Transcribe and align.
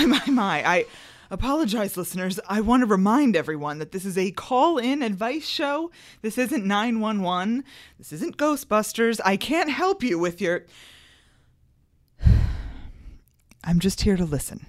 My, 0.00 0.06
my, 0.06 0.26
my. 0.30 0.66
I 0.66 0.86
apologize, 1.30 1.94
listeners. 1.94 2.40
I 2.48 2.62
want 2.62 2.80
to 2.80 2.86
remind 2.86 3.36
everyone 3.36 3.80
that 3.80 3.92
this 3.92 4.06
is 4.06 4.16
a 4.16 4.30
call 4.30 4.78
in 4.78 5.02
advice 5.02 5.46
show. 5.46 5.90
This 6.22 6.38
isn't 6.38 6.64
911. 6.64 7.64
This 7.98 8.10
isn't 8.14 8.38
Ghostbusters. 8.38 9.20
I 9.26 9.36
can't 9.36 9.68
help 9.68 10.02
you 10.02 10.18
with 10.18 10.40
your. 10.40 10.64
I'm 13.64 13.78
just 13.78 14.00
here 14.00 14.16
to 14.16 14.24
listen. 14.24 14.64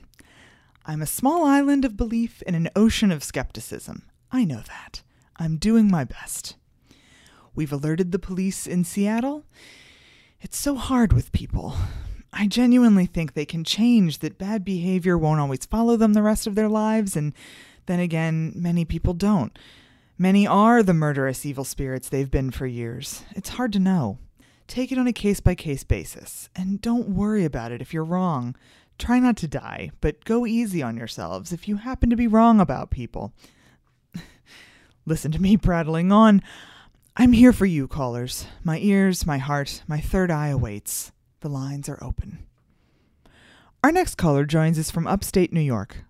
I'm 0.86 1.02
a 1.02 1.08
small 1.08 1.46
island 1.46 1.86
of 1.86 1.96
belief 1.96 2.42
in 2.42 2.54
an 2.54 2.70
ocean 2.76 3.10
of 3.10 3.24
skepticism. 3.24 4.04
I 4.34 4.44
know 4.44 4.60
that. 4.68 5.02
I'm 5.38 5.56
doing 5.56 5.90
my 5.90 6.04
best. 6.04 6.58
We've 7.56 7.72
alerted 7.72 8.12
the 8.12 8.20
police 8.20 8.68
in 8.68 8.84
Seattle. 8.84 9.46
It's 10.42 10.58
so 10.58 10.76
hard 10.76 11.14
with 11.14 11.32
people. 11.32 11.76
I 12.34 12.48
genuinely 12.48 13.06
think 13.06 13.34
they 13.34 13.46
can 13.46 13.64
change, 13.64 14.20
that 14.20 14.38
bad 14.38 14.64
behavior 14.64 15.18
won't 15.18 15.42
always 15.42 15.66
follow 15.66 15.98
them 15.98 16.14
the 16.14 16.22
rest 16.22 16.48
of 16.48 16.56
their 16.56 16.70
lives, 16.70 17.16
and 17.16 17.34
then 17.88 18.00
again, 18.00 18.54
many 18.56 18.86
people 18.86 19.14
don't. 19.14 19.58
Many 20.18 20.48
are 20.48 20.84
the 20.84 20.94
murderous 20.94 21.46
evil 21.46 21.64
spirits 21.64 22.08
they've 22.08 22.32
been 22.32 22.52
for 22.52 22.68
years. 22.68 23.24
It's 23.32 23.50
hard 23.50 23.74
to 23.74 23.80
know. 23.80 24.20
Take 24.68 24.92
it 24.92 24.98
on 24.98 25.08
a 25.08 25.14
case 25.14 25.42
by 25.42 25.56
case 25.56 25.84
basis, 25.84 26.50
and 26.56 26.80
don't 26.80 27.10
worry 27.10 27.44
about 27.44 27.74
it 27.74 27.82
if 27.82 27.94
you're 27.94 28.06
wrong. 28.06 28.56
Try 28.98 29.20
not 29.20 29.36
to 29.38 29.48
die, 29.48 29.92
but 30.00 30.24
go 30.24 30.46
easy 30.46 30.82
on 30.82 30.96
yourselves 30.96 31.52
if 31.52 31.68
you 31.68 31.78
happen 31.78 32.10
to 32.10 32.16
be 32.16 32.28
wrong 32.28 32.62
about 32.62 32.92
people. 32.92 33.34
Listen 35.06 35.32
to 35.32 35.42
me 35.42 35.58
prattling 35.58 36.12
on. 36.12 36.42
I'm 37.18 37.34
here 37.34 37.52
for 37.52 37.66
you, 37.66 37.88
callers. 37.88 38.46
My 38.64 38.78
ears, 38.78 39.26
my 39.26 39.40
heart, 39.40 39.84
my 39.88 40.00
third 40.00 40.32
eye 40.32 40.50
awaits. 40.50 41.12
The 41.42 41.50
lines 41.50 41.90
are 41.90 41.98
open. 42.04 42.46
Our 43.84 43.92
next 43.92 44.14
caller 44.14 44.46
joins 44.46 44.78
us 44.78 44.92
from 44.92 45.08
upstate 45.08 45.52
New 45.52 45.60
York. 45.60 46.06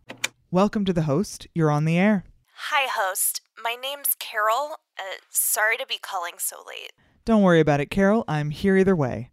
Welcome 0.51 0.83
to 0.83 0.91
the 0.91 1.03
host. 1.03 1.47
You're 1.55 1.71
on 1.71 1.85
the 1.85 1.97
air. 1.97 2.25
Hi, 2.69 2.89
host. 2.93 3.39
My 3.63 3.77
name's 3.81 4.13
Carol. 4.19 4.75
Uh, 4.99 5.23
sorry 5.29 5.77
to 5.77 5.85
be 5.87 5.97
calling 6.01 6.33
so 6.37 6.57
late. 6.67 6.91
Don't 7.23 7.43
worry 7.43 7.61
about 7.61 7.79
it, 7.79 7.89
Carol. 7.89 8.25
I'm 8.27 8.49
here 8.49 8.75
either 8.75 8.93
way. 8.93 9.31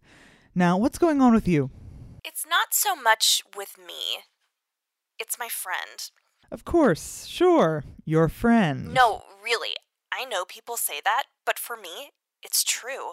Now, 0.55 0.77
what's 0.77 0.97
going 0.97 1.21
on 1.21 1.33
with 1.33 1.49
you? 1.49 1.69
It's 2.23 2.45
not 2.49 2.73
so 2.73 2.95
much 2.95 3.43
with 3.57 3.77
me, 3.77 4.23
it's 5.19 5.37
my 5.37 5.49
friend. 5.49 6.09
Of 6.49 6.63
course, 6.63 7.25
sure. 7.25 7.83
Your 8.05 8.29
friend. 8.29 8.93
No, 8.93 9.23
really. 9.43 9.75
I 10.13 10.23
know 10.23 10.45
people 10.45 10.77
say 10.77 11.01
that, 11.03 11.23
but 11.45 11.59
for 11.59 11.75
me, 11.75 12.11
it's 12.41 12.63
true. 12.63 13.11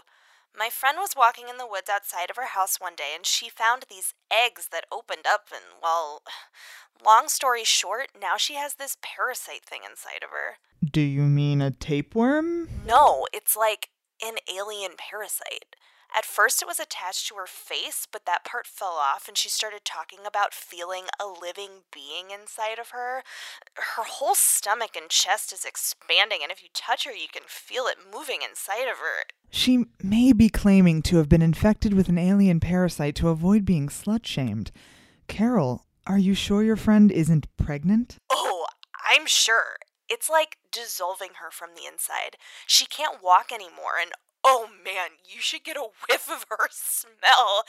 My 0.56 0.70
friend 0.70 0.96
was 0.98 1.14
walking 1.14 1.48
in 1.50 1.58
the 1.58 1.66
woods 1.66 1.90
outside 1.90 2.30
of 2.30 2.36
her 2.36 2.46
house 2.46 2.80
one 2.80 2.94
day 2.96 3.12
and 3.14 3.26
she 3.26 3.50
found 3.50 3.84
these 3.90 4.14
eggs 4.32 4.68
that 4.72 4.86
opened 4.90 5.26
up, 5.28 5.48
and 5.52 5.64
well, 5.82 6.22
long 7.04 7.28
story 7.28 7.64
short, 7.64 8.08
now 8.18 8.36
she 8.38 8.54
has 8.54 8.74
this 8.74 8.96
parasite 9.02 9.64
thing 9.64 9.80
inside 9.88 10.24
of 10.24 10.30
her. 10.30 10.56
Do 10.82 11.02
you 11.02 11.22
mean 11.22 11.60
a 11.60 11.70
tapeworm? 11.70 12.68
No, 12.86 13.26
it's 13.32 13.54
like 13.56 13.90
an 14.24 14.36
alien 14.52 14.92
parasite. 14.96 15.76
At 16.14 16.24
first, 16.24 16.62
it 16.62 16.68
was 16.68 16.80
attached 16.80 17.28
to 17.28 17.34
her 17.34 17.46
face, 17.46 18.06
but 18.10 18.24
that 18.26 18.44
part 18.44 18.66
fell 18.66 18.96
off, 18.98 19.28
and 19.28 19.36
she 19.36 19.48
started 19.48 19.84
talking 19.84 20.20
about 20.26 20.54
feeling 20.54 21.04
a 21.20 21.26
living 21.26 21.82
being 21.92 22.30
inside 22.30 22.78
of 22.78 22.90
her. 22.90 23.22
Her 23.74 24.04
whole 24.04 24.34
stomach 24.34 24.96
and 24.96 25.10
chest 25.10 25.52
is 25.52 25.64
expanding, 25.64 26.38
and 26.42 26.50
if 26.52 26.62
you 26.62 26.68
touch 26.72 27.04
her, 27.04 27.12
you 27.12 27.28
can 27.32 27.42
feel 27.46 27.84
it 27.86 27.96
moving 28.12 28.40
inside 28.48 28.88
of 28.90 28.98
her. 28.98 29.24
She 29.50 29.84
may 30.02 30.32
be 30.32 30.48
claiming 30.48 31.02
to 31.02 31.16
have 31.16 31.28
been 31.28 31.42
infected 31.42 31.94
with 31.94 32.08
an 32.08 32.18
alien 32.18 32.60
parasite 32.60 33.14
to 33.16 33.28
avoid 33.28 33.64
being 33.64 33.88
slut 33.88 34.26
shamed. 34.26 34.72
Carol, 35.28 35.86
are 36.06 36.18
you 36.18 36.34
sure 36.34 36.62
your 36.62 36.76
friend 36.76 37.10
isn't 37.10 37.48
pregnant? 37.56 38.18
Oh, 38.30 38.66
I'm 39.08 39.26
sure. 39.26 39.76
It's 40.08 40.30
like 40.30 40.58
dissolving 40.70 41.30
her 41.40 41.50
from 41.50 41.70
the 41.74 41.84
inside. 41.90 42.36
She 42.66 42.86
can't 42.86 43.22
walk 43.22 43.50
anymore, 43.52 43.98
and 44.00 44.12
oh 44.46 44.68
man, 44.84 45.10
you 45.24 45.40
should 45.40 45.64
get 45.64 45.76
a 45.76 45.88
whiff 46.08 46.30
of 46.30 46.46
her 46.48 46.68
smell. 46.70 47.64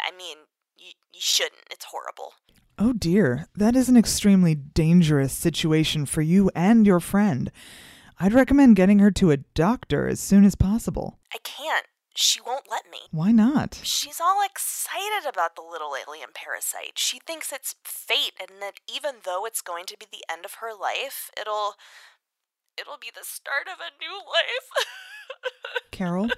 I 0.00 0.16
mean, 0.16 0.38
you, 0.78 0.92
you 1.12 1.20
shouldn't. 1.20 1.62
It's 1.70 1.86
horrible. 1.86 2.34
Oh 2.78 2.92
dear, 2.92 3.46
that 3.56 3.76
is 3.76 3.88
an 3.88 3.96
extremely 3.96 4.54
dangerous 4.54 5.32
situation 5.32 6.06
for 6.06 6.22
you 6.22 6.50
and 6.54 6.86
your 6.86 7.00
friend. 7.00 7.50
I'd 8.18 8.32
recommend 8.32 8.76
getting 8.76 9.00
her 9.00 9.10
to 9.10 9.32
a 9.32 9.36
doctor 9.36 10.08
as 10.08 10.20
soon 10.20 10.44
as 10.44 10.54
possible. 10.54 11.18
I 11.34 11.38
can't. 11.42 11.86
She 12.14 12.40
won't 12.40 12.70
let 12.70 12.84
me. 12.90 12.98
Why 13.10 13.32
not? 13.32 13.80
She's 13.82 14.20
all 14.20 14.44
excited 14.44 15.28
about 15.28 15.56
the 15.56 15.62
little 15.62 15.94
alien 15.96 16.28
parasite. 16.34 16.98
She 16.98 17.18
thinks 17.18 17.52
it's 17.52 17.74
fate 17.84 18.34
and 18.38 18.60
that 18.60 18.80
even 18.86 19.16
though 19.24 19.46
it's 19.46 19.62
going 19.62 19.86
to 19.86 19.96
be 19.98 20.06
the 20.10 20.24
end 20.30 20.44
of 20.44 20.54
her 20.60 20.70
life, 20.78 21.30
it'll 21.40 21.74
it'll 22.78 23.00
be 23.00 23.10
the 23.14 23.24
start 23.24 23.66
of 23.66 23.80
a 23.80 23.96
new 23.98 24.12
life. 24.12 24.68
Carol, 25.90 26.30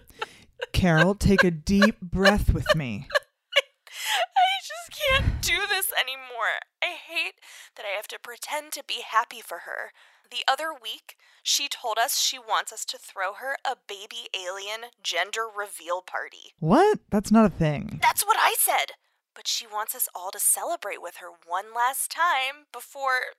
Carol, 0.72 1.14
take 1.14 1.44
a 1.44 1.50
deep 1.50 2.00
breath 2.00 2.52
with 2.52 2.74
me. 2.74 3.08
I 3.10 4.60
just 4.60 5.00
can't 5.00 5.42
do 5.42 5.66
this 5.68 5.92
anymore. 5.92 6.60
I 6.82 6.94
hate 6.94 7.34
that 7.76 7.84
I 7.84 7.96
have 7.96 8.08
to 8.08 8.18
pretend 8.18 8.72
to 8.72 8.84
be 8.86 9.02
happy 9.06 9.40
for 9.40 9.60
her. 9.60 9.92
The 10.30 10.44
other 10.50 10.72
week, 10.72 11.16
she 11.42 11.68
told 11.68 11.98
us 11.98 12.18
she 12.18 12.38
wants 12.38 12.72
us 12.72 12.84
to 12.86 12.98
throw 12.98 13.34
her 13.34 13.56
a 13.64 13.76
baby 13.86 14.28
alien 14.34 14.90
gender 15.02 15.46
reveal 15.46 16.02
party. 16.02 16.54
What? 16.58 17.00
That's 17.10 17.30
not 17.30 17.46
a 17.46 17.50
thing. 17.50 18.00
That's 18.02 18.24
what 18.24 18.38
I 18.38 18.54
said. 18.58 18.96
But 19.34 19.48
she 19.48 19.66
wants 19.66 19.94
us 19.94 20.08
all 20.14 20.30
to 20.30 20.38
celebrate 20.40 21.02
with 21.02 21.16
her 21.16 21.28
one 21.46 21.74
last 21.74 22.10
time 22.10 22.66
before. 22.72 23.34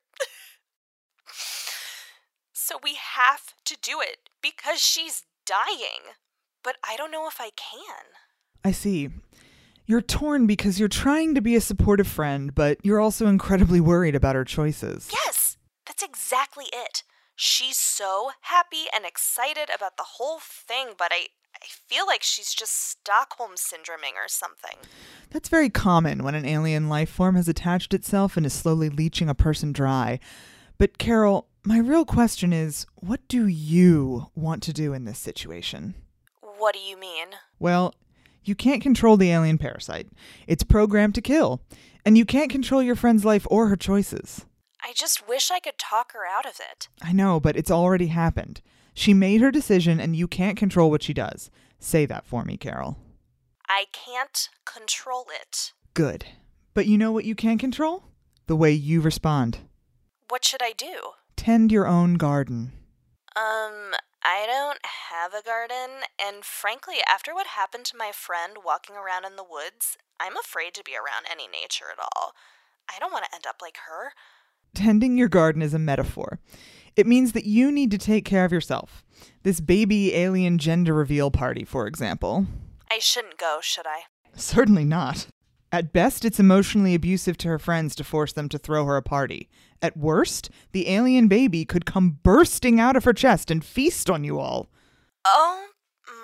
so 2.54 2.78
we 2.84 2.96
have 2.96 3.54
to 3.66 3.78
do 3.82 4.02
it 4.02 4.30
because 4.42 4.80
she's 4.80 5.24
dying. 5.46 6.14
But 6.64 6.78
I 6.84 6.96
don't 6.96 7.12
know 7.12 7.28
if 7.28 7.40
I 7.40 7.52
can. 7.56 8.06
I 8.64 8.72
see. 8.72 9.10
You're 9.86 10.02
torn 10.02 10.48
because 10.48 10.80
you're 10.80 10.90
trying 10.90 11.36
to 11.36 11.42
be 11.42 11.56
a 11.56 11.62
supportive 11.62 12.08
friend, 12.08 12.56
but 12.56 12.80
you're 12.84 13.00
also 13.00 13.28
incredibly 13.28 13.80
worried 13.80 14.16
about 14.16 14.36
her 14.36 14.44
choices. 14.44 15.12
Yes, 15.14 15.58
that's 15.86 16.02
exactly 16.02 16.66
it. 16.74 17.04
She's 17.36 17.78
so 17.78 18.32
happy 18.42 18.86
and 18.96 19.06
excited 19.06 19.70
about 19.76 19.98
the 19.98 20.06
whole 20.18 20.40
thing, 20.42 20.94
but 20.98 21.12
I, 21.12 21.28
I 21.54 21.66
feel 21.68 22.08
like 22.08 22.24
she's 22.24 22.54
just 22.54 22.90
Stockholm 22.90 23.52
syndroming 23.52 24.16
or 24.16 24.28
something. 24.28 24.78
That's 25.30 25.50
very 25.50 25.70
common 25.70 26.24
when 26.24 26.34
an 26.34 26.46
alien 26.46 26.90
life 26.90 27.10
form 27.10 27.36
has 27.36 27.48
attached 27.48 27.94
itself 27.94 28.38
and 28.38 28.46
is 28.46 28.54
slowly 28.54 28.90
leeching 28.90 29.30
a 29.30 29.36
person 29.36 29.72
dry. 29.72 30.20
But, 30.80 30.98
Carol, 30.98 31.48
my 31.66 31.80
real 31.80 32.06
question 32.06 32.54
is 32.54 32.86
what 32.96 33.28
do 33.28 33.48
you 33.48 34.28
want 34.36 34.62
to 34.64 34.74
do 34.74 34.94
in 34.94 35.06
this 35.06 35.18
situation? 35.18 35.96
What 36.42 36.76
do 36.76 36.80
you 36.80 36.98
mean? 36.98 37.28
Well, 37.60 37.94
you 38.44 38.54
can't 38.54 38.82
control 38.82 39.18
the 39.18 39.32
alien 39.32 39.58
parasite. 39.58 40.08
It's 40.48 40.64
programmed 40.64 41.16
to 41.16 41.22
kill. 41.22 41.62
And 42.06 42.18
you 42.18 42.26
can't 42.26 42.52
control 42.52 42.84
your 42.84 42.96
friend's 42.96 43.26
life 43.26 43.48
or 43.50 43.68
her 43.68 43.76
choices. 43.76 44.46
I 44.84 44.94
just 44.94 45.28
wish 45.28 45.50
I 45.50 45.60
could 45.60 45.80
talk 45.80 46.14
her 46.14 46.24
out 46.26 46.46
of 46.46 46.60
it. 46.72 46.88
I 47.02 47.12
know, 47.12 47.40
but 47.40 47.58
it's 47.58 47.72
already 47.72 48.08
happened. 48.08 48.62
She 48.94 49.16
made 49.16 49.42
her 49.42 49.50
decision 49.50 50.00
and 50.00 50.16
you 50.16 50.28
can't 50.28 50.58
control 50.58 50.92
what 50.92 51.02
she 51.02 51.14
does. 51.14 51.50
Say 51.80 52.06
that 52.06 52.28
for 52.28 52.44
me, 52.46 52.58
Carol. 52.58 52.98
I 53.68 53.86
can't 53.92 54.50
control 54.66 55.26
it. 55.42 55.74
Good. 55.96 56.26
But 56.76 56.86
you 56.86 57.00
know 57.00 57.12
what 57.12 57.26
you 57.26 57.34
can 57.34 57.58
control? 57.58 58.04
The 58.46 58.56
way 58.56 58.72
you 58.72 59.02
respond. 59.02 59.58
What 60.30 60.46
should 60.46 60.62
I 60.62 60.74
do? 60.78 61.14
Tend 61.36 61.72
your 61.72 61.88
own 61.88 62.16
garden. 62.16 62.72
Um, 63.36 63.94
I 64.24 64.46
don't 64.48 64.80
have 65.12 65.34
a 65.34 65.44
garden, 65.44 66.04
and 66.20 66.44
frankly, 66.44 66.96
after 67.08 67.34
what 67.34 67.48
happened 67.48 67.86
to 67.86 67.98
my 67.98 68.12
friend 68.14 68.58
walking 68.66 68.96
around 68.96 69.26
in 69.26 69.36
the 69.36 69.44
woods, 69.44 69.98
I'm 70.20 70.38
afraid 70.38 70.74
to 70.76 70.84
be 70.84 70.94
around 70.94 71.26
any 71.30 71.48
nature 71.48 71.86
at 71.92 72.00
all. 72.00 72.34
I 72.90 73.00
don't 73.00 73.12
want 73.12 73.26
to 73.26 73.36
end 73.36 73.46
up 73.48 73.58
like 73.62 73.78
her. 73.88 74.14
Tending 74.74 75.18
your 75.18 75.30
garden 75.30 75.62
is 75.62 75.74
a 75.74 75.80
metaphor. 75.80 76.40
It 76.96 77.08
means 77.08 77.34
that 77.34 77.46
you 77.46 77.72
need 77.72 77.92
to 77.92 77.98
take 77.98 78.26
care 78.26 78.46
of 78.46 78.52
yourself. 78.52 79.04
This 79.44 79.60
baby 79.60 80.16
alien 80.16 80.58
gender 80.58 80.94
reveal 80.94 81.30
party, 81.30 81.66
for 81.66 81.88
example. 81.88 82.48
I 82.90 83.00
shouldn't 83.00 83.38
go, 83.38 83.60
should 83.62 83.86
I? 83.86 84.04
Certainly 84.36 84.86
not. 84.86 85.28
At 85.72 85.92
best, 85.92 86.24
it's 86.24 86.40
emotionally 86.40 86.96
abusive 86.96 87.38
to 87.40 87.50
her 87.50 87.60
friends 87.60 87.96
to 87.96 88.04
force 88.04 88.32
them 88.32 88.48
to 88.50 88.58
throw 88.58 88.86
her 88.86 88.96
a 88.96 89.02
party. 89.02 89.50
At 89.86 89.96
worst, 89.96 90.50
the 90.72 90.90
alien 90.90 91.28
baby 91.28 91.64
could 91.64 91.86
come 91.86 92.18
bursting 92.24 92.80
out 92.80 92.96
of 92.96 93.04
her 93.04 93.14
chest 93.14 93.52
and 93.52 93.64
feast 93.64 94.10
on 94.10 94.24
you 94.24 94.40
all. 94.40 94.68
Oh 95.28 95.68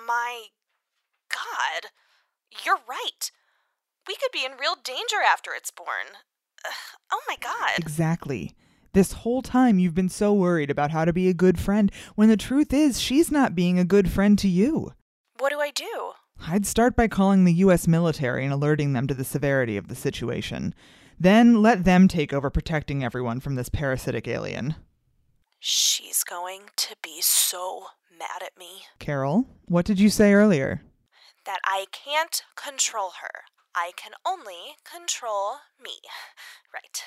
my 0.04 0.46
god. 1.30 1.90
You're 2.66 2.80
right. 2.88 3.30
We 4.08 4.16
could 4.16 4.32
be 4.32 4.44
in 4.44 4.58
real 4.58 4.74
danger 4.82 5.22
after 5.24 5.52
it's 5.56 5.70
born. 5.70 6.18
Ugh, 6.66 6.72
Oh 7.12 7.20
my 7.28 7.36
god. 7.40 7.78
Exactly. 7.78 8.56
This 8.94 9.12
whole 9.12 9.42
time 9.42 9.78
you've 9.78 9.94
been 9.94 10.08
so 10.08 10.34
worried 10.34 10.68
about 10.68 10.90
how 10.90 11.04
to 11.04 11.12
be 11.12 11.28
a 11.28 11.34
good 11.34 11.60
friend 11.60 11.92
when 12.16 12.28
the 12.28 12.36
truth 12.36 12.72
is 12.72 13.00
she's 13.00 13.30
not 13.30 13.54
being 13.54 13.78
a 13.78 13.84
good 13.84 14.10
friend 14.10 14.36
to 14.40 14.48
you. 14.48 14.92
What 15.38 15.52
do 15.52 15.60
I 15.60 15.70
do? 15.70 16.14
I'd 16.48 16.66
start 16.66 16.96
by 16.96 17.06
calling 17.06 17.44
the 17.44 17.54
US 17.54 17.86
military 17.86 18.42
and 18.42 18.52
alerting 18.52 18.92
them 18.92 19.06
to 19.06 19.14
the 19.14 19.22
severity 19.22 19.76
of 19.76 19.86
the 19.86 19.94
situation. 19.94 20.74
Then 21.22 21.62
let 21.62 21.84
them 21.84 22.08
take 22.08 22.32
over 22.32 22.50
protecting 22.50 23.04
everyone 23.04 23.38
from 23.38 23.54
this 23.54 23.68
parasitic 23.68 24.26
alien. 24.26 24.74
She's 25.60 26.24
going 26.24 26.62
to 26.74 26.96
be 27.00 27.18
so 27.20 27.86
mad 28.10 28.42
at 28.44 28.58
me. 28.58 28.86
Carol, 28.98 29.46
what 29.66 29.84
did 29.84 30.00
you 30.00 30.10
say 30.10 30.32
earlier? 30.32 30.82
That 31.46 31.60
I 31.64 31.86
can't 31.92 32.42
control 32.56 33.12
her. 33.22 33.42
I 33.72 33.92
can 33.96 34.14
only 34.26 34.74
control 34.84 35.58
me. 35.80 35.92
Right. 36.74 37.02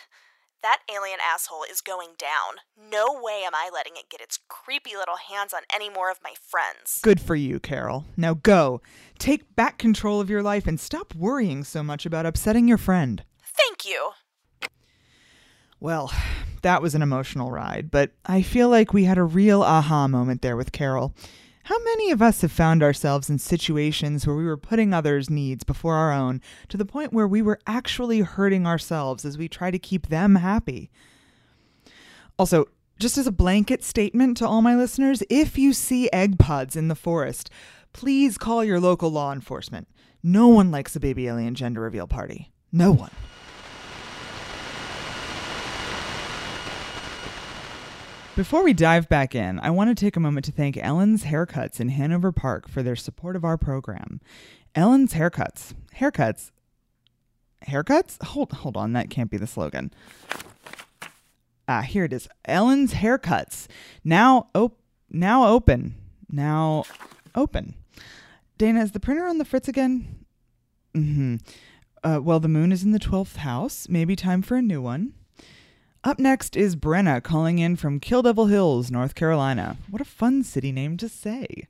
That 0.61 0.81
alien 0.87 1.17
asshole 1.19 1.65
is 1.69 1.81
going 1.81 2.09
down. 2.19 2.61
No 2.77 3.19
way 3.19 3.41
am 3.43 3.55
I 3.55 3.71
letting 3.73 3.93
it 3.95 4.11
get 4.11 4.21
its 4.21 4.39
creepy 4.47 4.95
little 4.95 5.17
hands 5.17 5.55
on 5.55 5.63
any 5.73 5.89
more 5.89 6.11
of 6.11 6.19
my 6.23 6.35
friends. 6.39 6.99
Good 7.01 7.19
for 7.19 7.33
you, 7.35 7.59
Carol. 7.59 8.05
Now 8.15 8.35
go. 8.35 8.81
Take 9.17 9.55
back 9.55 9.79
control 9.79 10.21
of 10.21 10.29
your 10.29 10.43
life 10.43 10.67
and 10.67 10.79
stop 10.79 11.15
worrying 11.15 11.63
so 11.63 11.81
much 11.81 12.05
about 12.05 12.27
upsetting 12.27 12.67
your 12.67 12.77
friend. 12.77 13.23
Thank 13.57 13.85
you. 13.85 14.11
Well, 15.79 16.11
that 16.61 16.81
was 16.81 16.95
an 16.95 17.01
emotional 17.01 17.51
ride, 17.51 17.91
but 17.91 18.11
I 18.25 18.41
feel 18.41 18.69
like 18.69 18.93
we 18.93 19.03
had 19.03 19.17
a 19.17 19.23
real 19.23 19.61
aha 19.61 20.07
moment 20.07 20.41
there 20.41 20.57
with 20.57 20.71
Carol. 20.71 21.13
How 21.65 21.77
many 21.83 22.11
of 22.11 22.21
us 22.21 22.41
have 22.41 22.51
found 22.51 22.83
ourselves 22.83 23.29
in 23.29 23.39
situations 23.39 24.25
where 24.25 24.35
we 24.35 24.45
were 24.45 24.57
putting 24.57 24.93
others' 24.93 25.29
needs 25.29 25.63
before 25.63 25.95
our 25.95 26.11
own 26.11 26.41
to 26.69 26.77
the 26.77 26.85
point 26.85 27.11
where 27.11 27.27
we 27.27 27.41
were 27.41 27.59
actually 27.65 28.21
hurting 28.21 28.67
ourselves 28.67 29.25
as 29.25 29.37
we 29.37 29.47
try 29.47 29.71
to 29.71 29.79
keep 29.79 30.07
them 30.07 30.35
happy? 30.35 30.91
Also, 32.37 32.65
just 32.99 33.17
as 33.17 33.27
a 33.27 33.31
blanket 33.31 33.83
statement 33.83 34.37
to 34.37 34.47
all 34.47 34.61
my 34.61 34.75
listeners, 34.75 35.23
if 35.29 35.57
you 35.57 35.73
see 35.73 36.09
egg 36.13 36.37
pods 36.37 36.75
in 36.75 36.87
the 36.87 36.95
forest, 36.95 37.49
please 37.93 38.37
call 38.37 38.63
your 38.63 38.79
local 38.79 39.09
law 39.09 39.31
enforcement. 39.31 39.87
No 40.21 40.47
one 40.47 40.71
likes 40.71 40.95
a 40.95 40.99
baby 40.99 41.27
alien 41.27 41.55
gender 41.55 41.81
reveal 41.81 42.07
party. 42.07 42.51
No 42.71 42.91
one. 42.91 43.11
Before 48.35 48.65
we 48.65 48.73
dive 48.73 49.07
back 49.07 49.33
in, 49.33 49.59
I 49.61 49.69
want 49.69 49.89
to 49.89 49.95
take 49.95 50.17
a 50.17 50.19
moment 50.19 50.45
to 50.45 50.51
thank 50.51 50.75
Ellen's 50.75 51.23
Haircuts 51.23 51.79
in 51.79 51.87
Hanover 51.87 52.33
Park 52.33 52.67
for 52.67 52.83
their 52.83 52.97
support 52.97 53.37
of 53.37 53.45
our 53.45 53.57
program. 53.57 54.19
Ellen's 54.75 55.13
Haircuts. 55.13 55.73
Haircuts. 55.95 56.51
Haircuts? 57.65 58.21
Hold 58.21 58.51
hold 58.51 58.75
on, 58.75 58.91
that 58.91 59.09
can't 59.09 59.31
be 59.31 59.37
the 59.37 59.47
slogan. 59.47 59.89
Ah, 61.69 61.81
here 61.81 62.03
it 62.03 62.11
is. 62.11 62.27
Ellen's 62.43 62.95
Haircuts. 62.95 63.67
Now 64.03 64.49
op- 64.53 64.81
now 65.09 65.47
open. 65.47 65.95
Now 66.29 66.83
open. 67.35 67.75
Dana, 68.57 68.81
is 68.81 68.91
the 68.91 68.99
printer 68.99 69.25
on 69.25 69.37
the 69.37 69.45
fritz 69.45 69.69
again? 69.69 70.25
Mm-hmm. 70.93 71.35
Uh, 72.03 72.19
well, 72.21 72.41
the 72.41 72.49
moon 72.49 72.73
is 72.73 72.83
in 72.83 72.91
the 72.91 72.99
12th 72.99 73.37
house. 73.37 73.87
Maybe 73.87 74.17
time 74.17 74.41
for 74.41 74.57
a 74.57 74.61
new 74.61 74.81
one. 74.81 75.13
Up 76.05 76.19
next 76.19 76.55
is 76.55 76.75
Brenna 76.75 77.23
calling 77.23 77.57
in 77.57 77.75
from 77.75 77.99
Kill 77.99 78.21
Devil 78.21 78.45
Hills, 78.45 78.91
North 78.91 79.15
Carolina. 79.15 79.77
What 79.89 80.03
a 80.03 80.05
fun 80.05 80.43
city 80.43 80.71
name 80.71 80.97
to 80.97 81.09
say. 81.09 81.67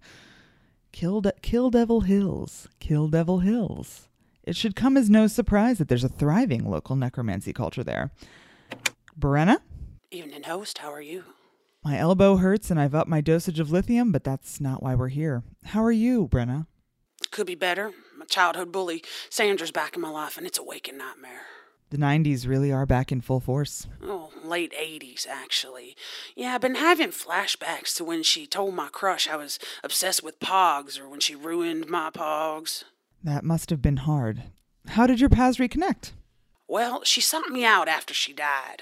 Kill, 0.92 1.22
De- 1.22 1.32
Kill 1.42 1.70
Devil 1.70 2.02
Hills. 2.02 2.68
Kill 2.82 3.08
Devil 3.08 3.40
Hills. 3.40 4.10
It 4.44 4.58
should 4.58 4.76
come 4.76 4.98
as 4.98 5.10
no 5.10 5.28
surprise 5.28 5.78
that 5.78 5.88
there's 5.88 6.04
a 6.04 6.10
thriving 6.10 6.70
local 6.70 6.98
necromancy 6.98 7.54
culture 7.54 7.82
there. 7.82 8.12
Brenna? 9.18 9.60
Evening, 10.12 10.44
host. 10.44 10.80
How 10.80 10.92
are 10.92 11.02
you? 11.02 11.24
My 11.82 11.98
elbow 11.98 12.36
hurts 12.36 12.70
and 12.70 12.78
I've 12.78 12.94
upped 12.94 13.10
my 13.10 13.22
dosage 13.22 13.62
of 13.62 13.72
lithium, 13.72 14.12
but 14.12 14.26
that's 14.26 14.60
not 14.60 14.84
why 14.84 14.96
we're 14.96 15.08
here. 15.08 15.44
How 15.64 15.82
are 15.82 15.94
you, 15.94 16.28
Brenna? 16.28 16.68
Could 17.32 17.48
be 17.48 17.56
better. 17.56 17.94
My 18.18 18.26
childhood 18.26 18.74
bully, 18.74 19.02
Sandra's 19.30 19.72
back 19.72 19.96
in 19.96 20.02
my 20.02 20.10
life, 20.10 20.38
and 20.38 20.46
it's 20.46 20.60
a 20.60 20.64
waking 20.64 20.98
nightmare. 20.98 21.55
The 21.96 22.02
90s 22.02 22.46
really 22.46 22.74
are 22.74 22.86
back 22.86 23.10
in 23.10 23.22
full 23.22 23.40
force. 23.40 23.88
Oh, 24.04 24.30
late 24.44 24.74
80s, 24.74 25.26
actually. 25.26 25.96
Yeah, 26.36 26.54
I've 26.54 26.60
been 26.60 26.76
having 26.76 27.12
flashbacks 27.12 27.96
to 27.96 28.04
when 28.04 28.22
she 28.22 28.46
told 28.46 28.74
my 28.74 28.90
crush 28.90 29.30
I 29.30 29.38
was 29.38 29.60
obsessed 29.82 30.22
with 30.22 30.42
pogs, 30.42 31.00
or 31.00 31.08
when 31.08 31.22
she 31.22 31.36
ruined 31.36 31.88
my 31.88 32.10
pogs. 32.10 32.84
That 33.24 33.46
must 33.46 33.70
have 33.70 33.82
been 33.82 33.96
hard. 33.96 34.44
How 34.90 35.08
did 35.08 35.22
your 35.22 35.30
paths 35.30 35.58
reconnect? 35.58 36.12
Well, 36.68 37.06
she 37.06 37.22
sought 37.22 37.48
me 37.48 37.64
out 37.64 37.88
after 37.88 38.14
she 38.14 38.34
died. 38.34 38.82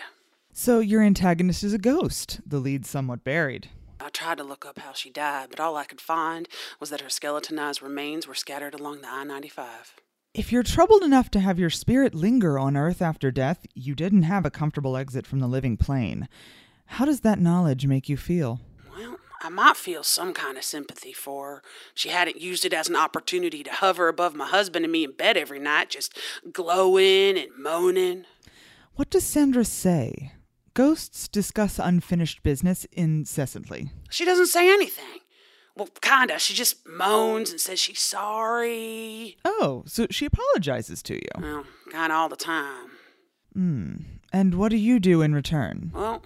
So 0.51 0.80
your 0.80 1.04
antagonist 1.04 1.63
is 1.63 1.74
a 1.74 1.77
ghost, 1.77 2.42
the 2.48 2.57
lead 2.57 2.83
somewhat 2.83 3.24
buried. 3.24 3.69
I 4.00 4.10
tried 4.10 4.39
to 4.39 4.44
look 4.44 4.65
up 4.65 4.80
how 4.80 4.94
she 4.94 5.12
died, 5.12 5.50
but 5.51 5.60
all 5.60 5.75
I 5.75 5.83
could 5.83 6.01
find 6.01 6.48
was 6.80 6.89
that 6.89 7.01
her 7.01 7.10
skeletonized 7.10 7.83
remains 7.83 8.27
were 8.27 8.33
scattered 8.33 8.74
along 8.74 9.01
the 9.01 9.07
I 9.07 9.24
95. 9.24 9.94
If 10.33 10.51
you're 10.51 10.63
troubled 10.63 11.03
enough 11.03 11.30
to 11.31 11.39
have 11.39 11.59
your 11.59 11.69
spirit 11.69 12.15
linger 12.15 12.57
on 12.57 12.75
Earth 12.75 13.03
after 13.03 13.30
death, 13.30 13.68
you 13.75 13.94
didn't 13.94 14.24
have 14.24 14.47
a 14.47 14.50
comfortable 14.50 14.97
exit 14.97 15.27
from 15.27 15.41
the 15.41 15.47
living 15.47 15.77
plane. 15.77 16.27
How 16.88 17.06
does 17.06 17.19
that 17.19 17.39
knowledge 17.39 17.85
make 17.85 18.09
you 18.09 18.18
feel? 18.18 18.59
Well, 18.97 19.18
I 19.44 19.50
might 19.50 19.77
feel 19.77 20.01
some 20.01 20.33
kind 20.33 20.57
of 20.57 20.63
sympathy 20.63 21.13
for 21.13 21.47
her. 21.57 21.63
She 21.94 22.09
hadn't 22.09 22.41
used 22.41 22.65
it 22.65 22.74
as 22.74 22.89
an 22.89 22.95
opportunity 22.95 23.62
to 23.62 23.71
hover 23.71 24.07
above 24.07 24.33
my 24.33 24.47
husband 24.47 24.85
and 24.85 24.91
me 24.91 25.03
in 25.03 25.12
bed 25.12 25.38
every 25.38 25.59
night, 25.59 25.91
just 25.91 26.17
glowing 26.51 27.38
and 27.38 27.50
moaning. 27.55 28.25
What 28.96 29.12
does 29.12 29.24
Sandra 29.24 29.63
say? 29.63 30.31
Ghosts 30.74 31.27
discuss 31.27 31.77
unfinished 31.77 32.41
business 32.41 32.86
incessantly. 32.86 33.91
She 34.10 34.25
doesn't 34.25 34.48
say 34.48 34.74
anything. 34.74 35.19
Well, 35.75 35.89
kinda. 36.01 36.38
She 36.39 36.53
just 36.53 36.88
moans 36.88 37.50
and 37.51 37.60
says 37.60 37.80
she's 37.80 38.00
sorry. 38.00 39.38
Oh, 39.44 39.84
so 39.88 40.08
she 40.12 40.25
apologizes 40.25 41.01
to 41.03 41.15
you. 41.15 41.42
Well, 41.42 41.65
kinda 41.92 42.13
all 42.13 42.30
the 42.30 42.36
time. 42.36 42.92
Hmm. 43.53 43.96
And 44.32 44.56
what 44.56 44.70
do 44.70 44.77
you 44.77 45.00
do 45.00 45.22
in 45.22 45.34
return? 45.36 45.92
Well, 45.94 46.24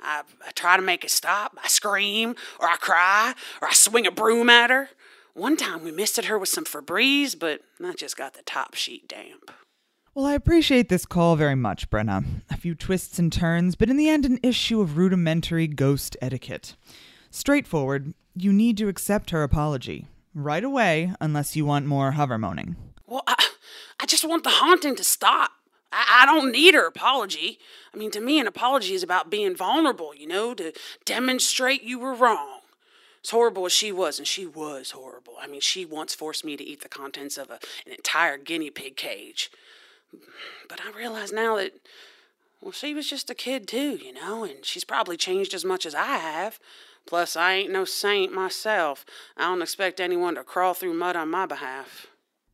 I, 0.00 0.22
I 0.46 0.50
try 0.52 0.76
to 0.76 0.82
make 0.82 1.04
it 1.04 1.10
stop. 1.10 1.56
I 1.62 1.68
scream, 1.68 2.34
or 2.60 2.68
I 2.68 2.76
cry, 2.76 3.34
or 3.62 3.68
I 3.68 3.72
swing 3.72 4.06
a 4.06 4.10
broom 4.10 4.50
at 4.50 4.70
her. 4.70 4.90
One 5.34 5.56
time 5.56 5.82
we 5.82 5.90
misted 5.90 6.26
her 6.26 6.38
with 6.38 6.48
some 6.48 6.64
Febreze, 6.64 7.36
but 7.38 7.60
that 7.80 7.96
just 7.96 8.16
got 8.16 8.34
the 8.34 8.42
top 8.42 8.74
sheet 8.74 9.08
damp. 9.08 9.50
Well, 10.14 10.26
I 10.26 10.34
appreciate 10.34 10.88
this 10.88 11.06
call 11.06 11.34
very 11.34 11.56
much, 11.56 11.90
Brenna. 11.90 12.24
A 12.48 12.56
few 12.56 12.76
twists 12.76 13.18
and 13.18 13.32
turns, 13.32 13.74
but 13.74 13.90
in 13.90 13.96
the 13.96 14.08
end, 14.08 14.24
an 14.24 14.38
issue 14.44 14.80
of 14.80 14.96
rudimentary 14.96 15.66
ghost 15.66 16.16
etiquette. 16.22 16.76
Straightforward, 17.32 18.14
you 18.34 18.52
need 18.52 18.76
to 18.78 18.88
accept 18.88 19.30
her 19.30 19.42
apology. 19.42 20.06
Right 20.34 20.64
away, 20.64 21.12
unless 21.20 21.54
you 21.54 21.64
want 21.64 21.86
more 21.86 22.12
hover 22.12 22.38
moaning. 22.38 22.76
Well, 23.06 23.22
I, 23.26 23.36
I 24.00 24.06
just 24.06 24.28
want 24.28 24.42
the 24.42 24.50
haunting 24.50 24.96
to 24.96 25.04
stop. 25.04 25.52
I, 25.92 26.22
I 26.22 26.26
don't 26.26 26.50
need 26.50 26.74
her 26.74 26.86
apology. 26.86 27.58
I 27.92 27.96
mean, 27.96 28.10
to 28.10 28.20
me, 28.20 28.40
an 28.40 28.48
apology 28.48 28.94
is 28.94 29.04
about 29.04 29.30
being 29.30 29.54
vulnerable, 29.54 30.12
you 30.14 30.26
know, 30.26 30.52
to 30.54 30.72
demonstrate 31.04 31.84
you 31.84 31.98
were 32.00 32.14
wrong. 32.14 32.60
As 33.22 33.30
horrible 33.30 33.64
as 33.64 33.72
she 33.72 33.90
was, 33.92 34.18
and 34.18 34.26
she 34.26 34.44
was 34.44 34.90
horrible. 34.90 35.34
I 35.40 35.46
mean, 35.46 35.60
she 35.60 35.86
once 35.86 36.14
forced 36.14 36.44
me 36.44 36.56
to 36.56 36.64
eat 36.64 36.82
the 36.82 36.88
contents 36.88 37.38
of 37.38 37.48
a, 37.48 37.60
an 37.86 37.92
entire 37.92 38.36
guinea 38.36 38.70
pig 38.70 38.96
cage. 38.96 39.50
But 40.68 40.80
I 40.84 40.96
realize 40.96 41.32
now 41.32 41.56
that, 41.56 41.72
well, 42.60 42.72
she 42.72 42.92
was 42.92 43.08
just 43.08 43.30
a 43.30 43.34
kid 43.34 43.66
too, 43.66 43.96
you 44.02 44.12
know, 44.12 44.44
and 44.44 44.64
she's 44.64 44.84
probably 44.84 45.16
changed 45.16 45.54
as 45.54 45.64
much 45.64 45.86
as 45.86 45.94
I 45.94 46.16
have. 46.16 46.58
Plus, 47.06 47.36
I 47.36 47.54
ain't 47.54 47.72
no 47.72 47.84
saint 47.84 48.32
myself. 48.32 49.04
I 49.36 49.42
don't 49.42 49.62
expect 49.62 50.00
anyone 50.00 50.36
to 50.36 50.44
crawl 50.44 50.74
through 50.74 50.94
mud 50.94 51.16
on 51.16 51.30
my 51.30 51.46
behalf. 51.46 52.06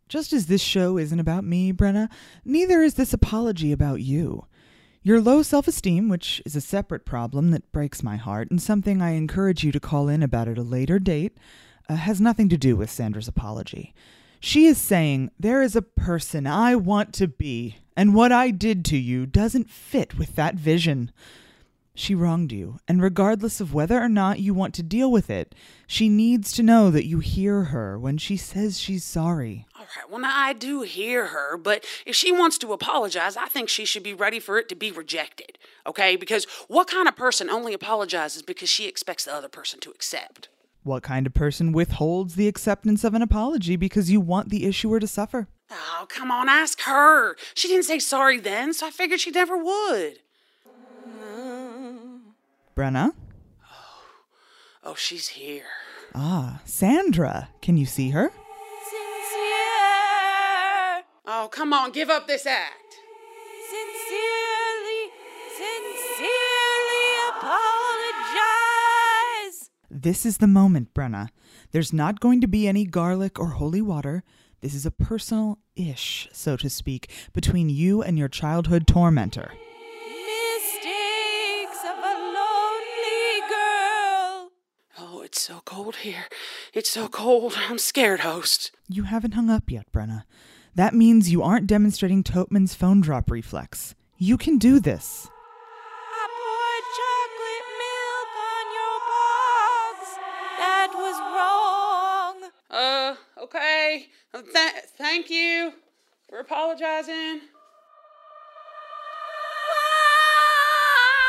Just 0.09 0.33
as 0.33 0.47
this 0.47 0.61
show 0.61 0.99
isn't 0.99 1.21
about 1.21 1.45
me, 1.45 1.73
Brenna, 1.73 2.09
neither 2.45 2.83
is 2.83 2.95
this 2.95 3.13
apology 3.13 3.71
about 3.71 4.01
you. 4.01 4.47
Your 5.03 5.21
low 5.21 5.43
self 5.43 5.69
esteem, 5.69 6.09
which 6.09 6.43
is 6.45 6.57
a 6.57 6.61
separate 6.61 7.07
problem 7.07 7.53
that 7.53 7.71
breaks 7.73 8.03
my 8.03 8.17
heart 8.17 8.51
and 8.51 8.61
something 8.61 9.01
I 9.01 9.13
encourage 9.13 9.63
you 9.63 9.73
to 9.73 9.81
call 9.81 10.09
in 10.09 10.23
about 10.23 10.49
at 10.49 10.59
a 10.59 10.63
later 10.63 10.99
date, 10.99 11.39
uh, 11.89 11.95
has 11.95 12.21
nothing 12.21 12.49
to 12.49 12.59
do 12.59 12.77
with 12.77 12.91
Sandra's 12.91 13.29
apology. 13.29 13.95
She 14.41 14.67
is 14.67 14.79
saying, 14.79 15.31
There 15.39 15.63
is 15.63 15.77
a 15.77 15.83
person 15.83 16.47
I 16.47 16.75
want 16.75 17.15
to 17.15 17.29
be, 17.29 17.77
and 17.97 18.15
what 18.15 18.33
I 18.33 18.51
did 18.51 18.85
to 18.87 18.97
you 18.97 19.27
doesn't 19.27 19.71
fit 19.71 20.19
with 20.19 20.35
that 20.37 20.57
vision. 20.57 21.13
She 22.01 22.15
wronged 22.15 22.51
you, 22.51 22.81
and 22.89 23.03
regardless 23.03 23.61
of 23.61 23.75
whether 23.75 24.01
or 24.01 24.09
not 24.09 24.41
you 24.41 24.55
want 24.55 24.73
to 24.77 24.83
deal 24.83 25.13
with 25.13 25.29
it, 25.29 25.55
she 25.87 26.09
needs 26.09 26.51
to 26.55 26.63
know 26.63 26.91
that 26.91 27.05
you 27.05 27.19
hear 27.19 27.65
her 27.65 27.99
when 27.99 28.17
she 28.17 28.39
says 28.39 28.81
she's 28.81 29.05
sorry. 29.05 29.67
All 29.79 29.85
right, 29.95 30.11
well, 30.11 30.21
now 30.21 30.33
I 30.35 30.55
do 30.55 30.81
hear 30.81 31.27
her, 31.27 31.59
but 31.59 31.85
if 32.07 32.17
she 32.17 32.33
wants 32.33 32.57
to 32.61 32.73
apologize, 32.73 33.37
I 33.37 33.49
think 33.49 33.69
she 33.69 33.85
should 33.85 34.03
be 34.03 34.15
ready 34.15 34.41
for 34.41 34.59
it 34.59 34.67
to 34.71 34.75
be 34.75 34.91
rejected, 34.91 35.59
okay? 35.87 36.17
Because 36.17 36.47
what 36.69 36.89
kind 36.89 37.07
of 37.07 37.17
person 37.17 37.51
only 37.51 37.75
apologizes 37.75 38.41
because 38.41 38.71
she 38.71 38.89
expects 38.89 39.27
the 39.27 39.35
other 39.35 39.51
person 39.51 39.79
to 39.81 39.91
accept? 39.91 40.49
What 40.83 41.03
kind 41.03 41.27
of 41.27 41.35
person 41.35 41.71
withholds 41.71 42.35
the 42.35 42.49
acceptance 42.49 43.05
of 43.05 43.13
an 43.13 43.21
apology 43.21 43.77
because 43.77 44.11
you 44.11 44.23
want 44.23 44.49
the 44.49 44.65
issuer 44.65 45.01
to 45.01 45.07
suffer? 45.07 45.49
Oh, 45.71 46.07
come 46.09 46.31
on, 46.31 46.49
ask 46.49 46.81
her. 46.81 47.37
She 47.53 47.69
didn't 47.69 47.85
say 47.85 47.99
sorry 47.99 48.41
then, 48.41 48.73
so 48.73 48.87
I 48.87 48.91
figured 48.91 49.21
she 49.21 49.31
never 49.31 49.63
would. 49.63 50.21
Brenna? 52.77 53.13
Oh, 53.65 54.05
oh 54.85 54.95
she's 54.95 55.29
here. 55.29 55.65
Ah, 56.15 56.61
Sandra. 56.65 57.49
Can 57.63 57.77
you 57.77 57.87
see 57.87 58.11
her? 58.11 58.31
Oh, 61.33 61.49
come 61.53 61.73
on, 61.73 61.93
give 61.93 62.11
up 62.11 62.27
this 62.27 62.45
act. 62.45 62.97
Sincerely, 63.71 65.13
sincerely 65.57 67.05
apologize. 67.29 67.61
This 69.89 70.27
is 70.27 70.39
the 70.39 70.49
moment, 70.49 70.93
Brenna. 70.93 71.29
There's 71.71 71.93
not 71.93 72.19
going 72.19 72.41
to 72.41 72.49
be 72.49 72.67
any 72.67 72.85
garlic 72.85 73.39
or 73.39 73.51
holy 73.51 73.81
water. 73.81 74.25
This 74.61 74.75
is 74.75 74.85
a 74.85 74.91
personal 74.91 75.61
ish, 75.77 76.29
so 76.33 76.57
to 76.57 76.69
speak, 76.69 77.09
between 77.33 77.69
you 77.71 78.03
and 78.03 78.19
your 78.19 78.29
childhood 78.29 78.89
tormentor. 78.89 79.53
It's 85.31 85.43
so 85.43 85.61
cold 85.65 85.95
here. 85.97 86.25
It's 86.75 86.91
so 86.91 87.07
cold. 87.07 87.55
I'm 87.57 87.79
scared, 87.79 88.21
host. 88.21 88.73
You 88.89 89.05
haven't 89.05 89.35
hung 89.35 89.49
up 89.49 89.71
yet, 89.71 89.87
Brenna. 89.93 90.25
That 90.75 90.93
means 90.93 91.31
you 91.31 91.41
aren't 91.41 91.69
demonstrating 91.69 92.25
Topman's 92.25 92.75
phone 92.75 93.01
drop 93.01 93.31
reflex. 93.31 93.95
You 94.19 94.37
can 94.37 94.59
do 94.59 94.81
this. 94.81 95.29
I 96.13 96.27
poured 96.35 96.85
chocolate 96.99 97.69
milk 97.79 98.33
on 98.51 98.67
your 98.75 98.99
box. 99.95 100.19
That 100.59 100.91
was 100.97 101.17
wrong. 102.43 102.51
Uh, 102.69 103.15
okay. 103.45 104.09
Uh, 104.35 104.43
Th- 104.43 104.85
thank 104.99 105.31
you 105.31 105.75
for 106.29 106.41
apologizing. 106.41 107.43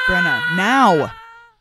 Brenna, 0.10 0.58
now! 0.58 1.12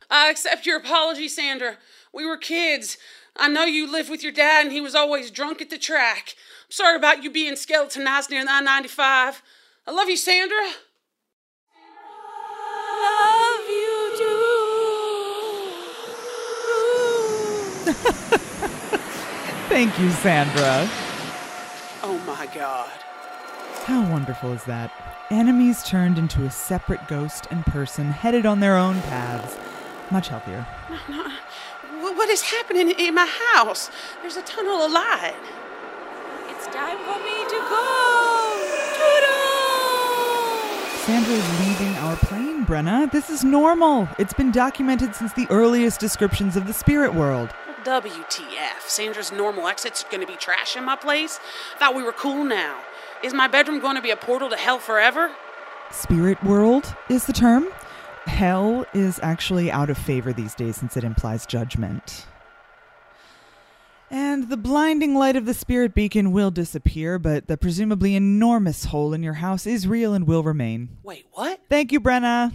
I 0.08 0.30
accept 0.30 0.64
your 0.66 0.78
apology, 0.78 1.28
Sandra. 1.28 1.76
We 2.12 2.26
were 2.26 2.36
kids. 2.36 2.98
I 3.36 3.48
know 3.48 3.64
you 3.64 3.90
lived 3.90 4.10
with 4.10 4.22
your 4.22 4.32
dad 4.32 4.64
and 4.64 4.72
he 4.72 4.80
was 4.80 4.94
always 4.94 5.30
drunk 5.30 5.62
at 5.62 5.70
the 5.70 5.78
track. 5.78 6.34
I'm 6.66 6.70
sorry 6.72 6.96
about 6.96 7.22
you 7.22 7.30
being 7.30 7.56
skeletonized 7.56 8.30
near 8.30 8.44
the 8.44 8.50
I 8.50 8.60
95. 8.60 9.42
I 9.86 9.90
love 9.92 10.08
you, 10.08 10.16
Sandra. 10.16 10.56
Love 13.00 13.68
you 13.68 14.12
too. 14.18 14.46
Thank 19.68 19.98
you, 19.98 20.10
Sandra. 20.10 20.88
Oh 22.02 22.18
my 22.26 22.46
god. 22.54 22.90
How 23.84 24.02
wonderful 24.10 24.52
is 24.52 24.64
that? 24.64 24.92
Enemies 25.30 25.82
turned 25.84 26.18
into 26.18 26.44
a 26.44 26.50
separate 26.50 27.06
ghost 27.06 27.46
and 27.50 27.64
person 27.66 28.10
headed 28.10 28.46
on 28.46 28.58
their 28.60 28.76
own 28.76 29.00
paths. 29.02 29.56
Much 30.10 30.28
healthier. 30.28 30.62
Wh- 30.62 31.29
What 32.20 32.28
is 32.28 32.42
happening 32.42 32.90
in 32.90 33.14
my 33.14 33.24
house? 33.24 33.90
There's 34.20 34.36
a 34.36 34.42
tunnel 34.42 34.82
of 34.82 34.92
light. 34.92 35.32
It's 36.50 36.66
time 36.66 36.98
for 36.98 37.18
me 37.24 37.44
to 37.48 37.58
go. 37.66 38.60
Toodle. 38.98 39.38
Sandra 41.06 41.32
is 41.32 41.60
leaving 41.60 41.96
our 41.96 42.16
plane, 42.16 42.66
Brenna. 42.66 43.10
This 43.10 43.30
is 43.30 43.42
normal. 43.42 44.06
It's 44.18 44.34
been 44.34 44.52
documented 44.52 45.14
since 45.14 45.32
the 45.32 45.46
earliest 45.48 45.98
descriptions 45.98 46.56
of 46.56 46.66
the 46.66 46.74
spirit 46.74 47.14
world. 47.14 47.54
WTF? 47.84 48.82
Sandra's 48.86 49.32
normal 49.32 49.66
exit's 49.66 50.04
gonna 50.10 50.26
be 50.26 50.36
trash 50.36 50.76
in 50.76 50.84
my 50.84 50.96
place? 50.96 51.40
Thought 51.78 51.94
we 51.94 52.02
were 52.02 52.12
cool 52.12 52.44
now. 52.44 52.80
Is 53.24 53.32
my 53.32 53.48
bedroom 53.48 53.80
going 53.80 53.96
to 53.96 54.02
be 54.02 54.10
a 54.10 54.16
portal 54.16 54.50
to 54.50 54.56
hell 54.56 54.78
forever? 54.78 55.30
Spirit 55.90 56.44
world 56.44 56.94
is 57.08 57.24
the 57.24 57.32
term. 57.32 57.68
Hell 58.30 58.86
is 58.94 59.20
actually 59.22 59.70
out 59.70 59.90
of 59.90 59.98
favor 59.98 60.32
these 60.32 60.54
days 60.54 60.76
since 60.76 60.96
it 60.96 61.04
implies 61.04 61.44
judgment. 61.44 62.24
And 64.10 64.48
the 64.48 64.56
blinding 64.56 65.14
light 65.14 65.36
of 65.36 65.44
the 65.44 65.52
spirit 65.52 65.94
beacon 65.94 66.32
will 66.32 66.50
disappear, 66.50 67.18
but 67.18 67.48
the 67.48 67.58
presumably 67.58 68.14
enormous 68.14 68.86
hole 68.86 69.12
in 69.12 69.22
your 69.22 69.34
house 69.34 69.66
is 69.66 69.86
real 69.86 70.14
and 70.14 70.26
will 70.26 70.42
remain. 70.42 70.96
Wait, 71.02 71.26
what? 71.32 71.60
Thank 71.68 71.92
you, 71.92 72.00
Brenna. 72.00 72.54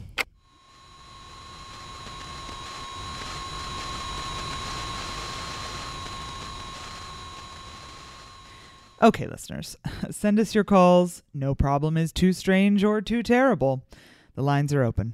Okay, 9.03 9.27
listeners, 9.27 9.77
send 10.09 10.39
us 10.39 10.55
your 10.55 10.63
calls. 10.63 11.21
No 11.31 11.53
problem 11.53 11.95
is 11.95 12.11
too 12.11 12.33
strange 12.33 12.83
or 12.83 13.01
too 13.01 13.21
terrible. 13.21 13.85
The 14.33 14.41
lines 14.41 14.73
are 14.73 14.83
open. 14.83 15.13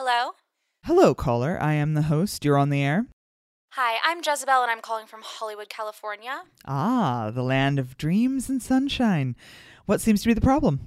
Hello? 0.00 0.34
Hello, 0.84 1.12
caller. 1.12 1.58
I 1.60 1.72
am 1.72 1.94
the 1.94 2.02
host. 2.02 2.44
You're 2.44 2.56
on 2.56 2.70
the 2.70 2.84
air. 2.84 3.06
Hi, 3.72 3.98
I'm 4.04 4.18
Jezebel 4.24 4.62
and 4.62 4.70
I'm 4.70 4.80
calling 4.80 5.08
from 5.08 5.22
Hollywood, 5.24 5.68
California. 5.68 6.42
Ah, 6.64 7.32
the 7.34 7.42
land 7.42 7.80
of 7.80 7.96
dreams 7.96 8.48
and 8.48 8.62
sunshine. 8.62 9.34
What 9.86 10.00
seems 10.00 10.22
to 10.22 10.28
be 10.28 10.34
the 10.34 10.40
problem? 10.40 10.86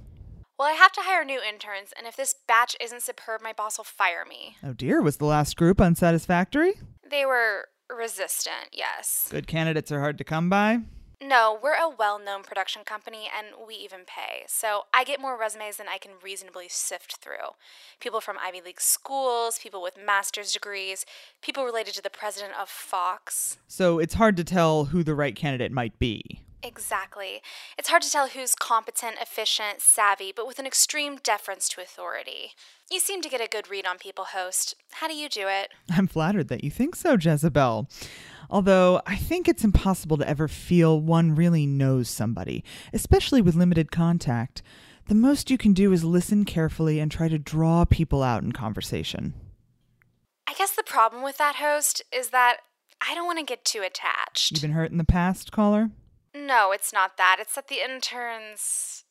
Well, 0.58 0.66
I 0.66 0.72
have 0.72 0.92
to 0.92 1.02
hire 1.02 1.26
new 1.26 1.42
interns, 1.46 1.92
and 1.94 2.06
if 2.06 2.16
this 2.16 2.34
batch 2.48 2.74
isn't 2.80 3.02
superb, 3.02 3.42
my 3.42 3.52
boss 3.52 3.76
will 3.76 3.84
fire 3.84 4.24
me. 4.26 4.56
Oh 4.64 4.72
dear, 4.72 5.02
was 5.02 5.18
the 5.18 5.26
last 5.26 5.58
group 5.58 5.78
unsatisfactory? 5.78 6.76
They 7.06 7.26
were 7.26 7.66
resistant, 7.94 8.70
yes. 8.72 9.28
Good 9.30 9.46
candidates 9.46 9.92
are 9.92 10.00
hard 10.00 10.16
to 10.16 10.24
come 10.24 10.48
by. 10.48 10.78
No, 11.22 11.56
we're 11.62 11.74
a 11.74 11.88
well 11.88 12.18
known 12.18 12.42
production 12.42 12.82
company 12.84 13.28
and 13.36 13.54
we 13.66 13.76
even 13.76 14.00
pay. 14.00 14.42
So 14.48 14.82
I 14.92 15.04
get 15.04 15.20
more 15.20 15.38
resumes 15.38 15.76
than 15.76 15.86
I 15.88 15.98
can 15.98 16.12
reasonably 16.22 16.66
sift 16.68 17.16
through. 17.16 17.54
People 18.00 18.20
from 18.20 18.38
Ivy 18.42 18.60
League 18.60 18.80
schools, 18.80 19.60
people 19.60 19.80
with 19.80 19.96
master's 20.04 20.52
degrees, 20.52 21.06
people 21.40 21.64
related 21.64 21.94
to 21.94 22.02
the 22.02 22.10
president 22.10 22.54
of 22.60 22.68
Fox. 22.68 23.58
So 23.68 24.00
it's 24.00 24.14
hard 24.14 24.36
to 24.38 24.44
tell 24.44 24.86
who 24.86 25.04
the 25.04 25.14
right 25.14 25.36
candidate 25.36 25.70
might 25.70 25.96
be. 26.00 26.40
Exactly. 26.64 27.42
It's 27.78 27.88
hard 27.88 28.02
to 28.02 28.10
tell 28.10 28.28
who's 28.28 28.54
competent, 28.54 29.16
efficient, 29.20 29.80
savvy, 29.80 30.32
but 30.34 30.46
with 30.46 30.58
an 30.58 30.66
extreme 30.66 31.18
deference 31.22 31.68
to 31.70 31.80
authority. 31.80 32.52
You 32.90 33.00
seem 33.00 33.20
to 33.22 33.28
get 33.28 33.40
a 33.40 33.48
good 33.48 33.68
read 33.70 33.86
on 33.86 33.98
people, 33.98 34.26
host. 34.26 34.76
How 34.92 35.08
do 35.08 35.14
you 35.14 35.28
do 35.28 35.46
it? 35.48 35.70
I'm 35.90 36.06
flattered 36.06 36.48
that 36.48 36.62
you 36.62 36.70
think 36.70 36.94
so, 36.94 37.16
Jezebel. 37.20 37.88
Although 38.52 39.00
I 39.06 39.16
think 39.16 39.48
it's 39.48 39.64
impossible 39.64 40.18
to 40.18 40.28
ever 40.28 40.46
feel 40.46 41.00
one 41.00 41.34
really 41.34 41.64
knows 41.64 42.10
somebody, 42.10 42.62
especially 42.92 43.40
with 43.40 43.54
limited 43.54 43.90
contact. 43.90 44.62
The 45.08 45.14
most 45.14 45.50
you 45.50 45.56
can 45.56 45.72
do 45.72 45.90
is 45.90 46.04
listen 46.04 46.44
carefully 46.44 47.00
and 47.00 47.10
try 47.10 47.28
to 47.28 47.38
draw 47.38 47.86
people 47.86 48.22
out 48.22 48.42
in 48.42 48.52
conversation. 48.52 49.32
I 50.46 50.52
guess 50.52 50.72
the 50.72 50.82
problem 50.82 51.22
with 51.22 51.38
that, 51.38 51.56
host, 51.56 52.02
is 52.14 52.28
that 52.28 52.58
I 53.00 53.14
don't 53.14 53.24
want 53.24 53.38
to 53.38 53.44
get 53.44 53.64
too 53.64 53.80
attached. 53.80 54.52
You've 54.52 54.60
been 54.60 54.72
hurt 54.72 54.92
in 54.92 54.98
the 54.98 55.04
past, 55.04 55.50
caller? 55.50 55.90
No, 56.34 56.72
it's 56.72 56.92
not 56.92 57.16
that. 57.16 57.38
It's 57.40 57.54
that 57.54 57.68
the 57.68 57.82
interns. 57.82 59.04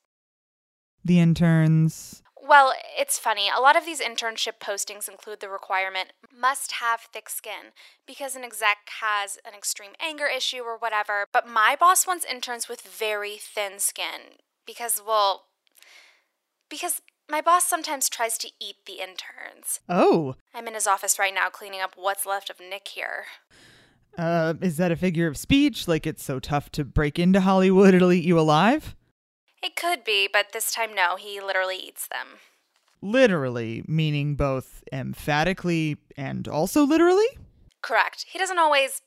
The 1.03 1.19
interns. 1.19 2.21
Well, 2.43 2.73
it's 2.97 3.19
funny. 3.19 3.49
A 3.55 3.61
lot 3.61 3.77
of 3.77 3.85
these 3.85 4.01
internship 4.01 4.59
postings 4.59 5.07
include 5.07 5.41
the 5.41 5.49
requirement 5.49 6.13
must 6.35 6.73
have 6.73 7.01
thick 7.01 7.29
skin 7.29 7.73
because 8.07 8.35
an 8.35 8.43
exec 8.43 8.77
has 8.99 9.37
an 9.45 9.53
extreme 9.55 9.91
anger 10.03 10.25
issue 10.25 10.61
or 10.61 10.77
whatever. 10.77 11.25
But 11.31 11.47
my 11.47 11.77
boss 11.79 12.07
wants 12.07 12.25
interns 12.25 12.67
with 12.67 12.81
very 12.81 13.37
thin 13.39 13.79
skin 13.79 14.39
because, 14.65 15.01
well, 15.05 15.43
because 16.67 17.01
my 17.29 17.41
boss 17.41 17.65
sometimes 17.65 18.09
tries 18.09 18.37
to 18.39 18.49
eat 18.59 18.77
the 18.87 18.93
interns. 18.93 19.79
Oh, 19.87 20.35
I'm 20.53 20.67
in 20.67 20.73
his 20.73 20.87
office 20.87 21.19
right 21.19 21.33
now 21.33 21.49
cleaning 21.49 21.79
up 21.81 21.93
what's 21.95 22.25
left 22.25 22.49
of 22.49 22.59
Nick 22.59 22.87
here. 22.89 23.25
uh, 24.17 24.55
is 24.61 24.77
that 24.77 24.91
a 24.91 24.95
figure 24.95 25.27
of 25.27 25.37
speech? 25.37 25.87
Like 25.87 26.07
it's 26.07 26.23
so 26.23 26.39
tough 26.39 26.71
to 26.71 26.83
break 26.83 27.19
into 27.19 27.41
Hollywood, 27.41 27.93
it'll 27.93 28.11
eat 28.11 28.25
you 28.25 28.39
alive? 28.39 28.95
It 29.61 29.75
could 29.75 30.03
be, 30.03 30.27
but 30.31 30.53
this 30.53 30.71
time, 30.71 30.93
no, 30.93 31.15
he 31.15 31.39
literally 31.39 31.77
eats 31.77 32.07
them. 32.07 32.39
Literally, 33.01 33.83
meaning 33.87 34.35
both 34.35 34.83
emphatically 34.91 35.97
and 36.17 36.47
also 36.47 36.83
literally? 36.83 37.27
Correct. 37.81 38.25
He 38.31 38.39
doesn't 38.39 38.59
always. 38.59 39.01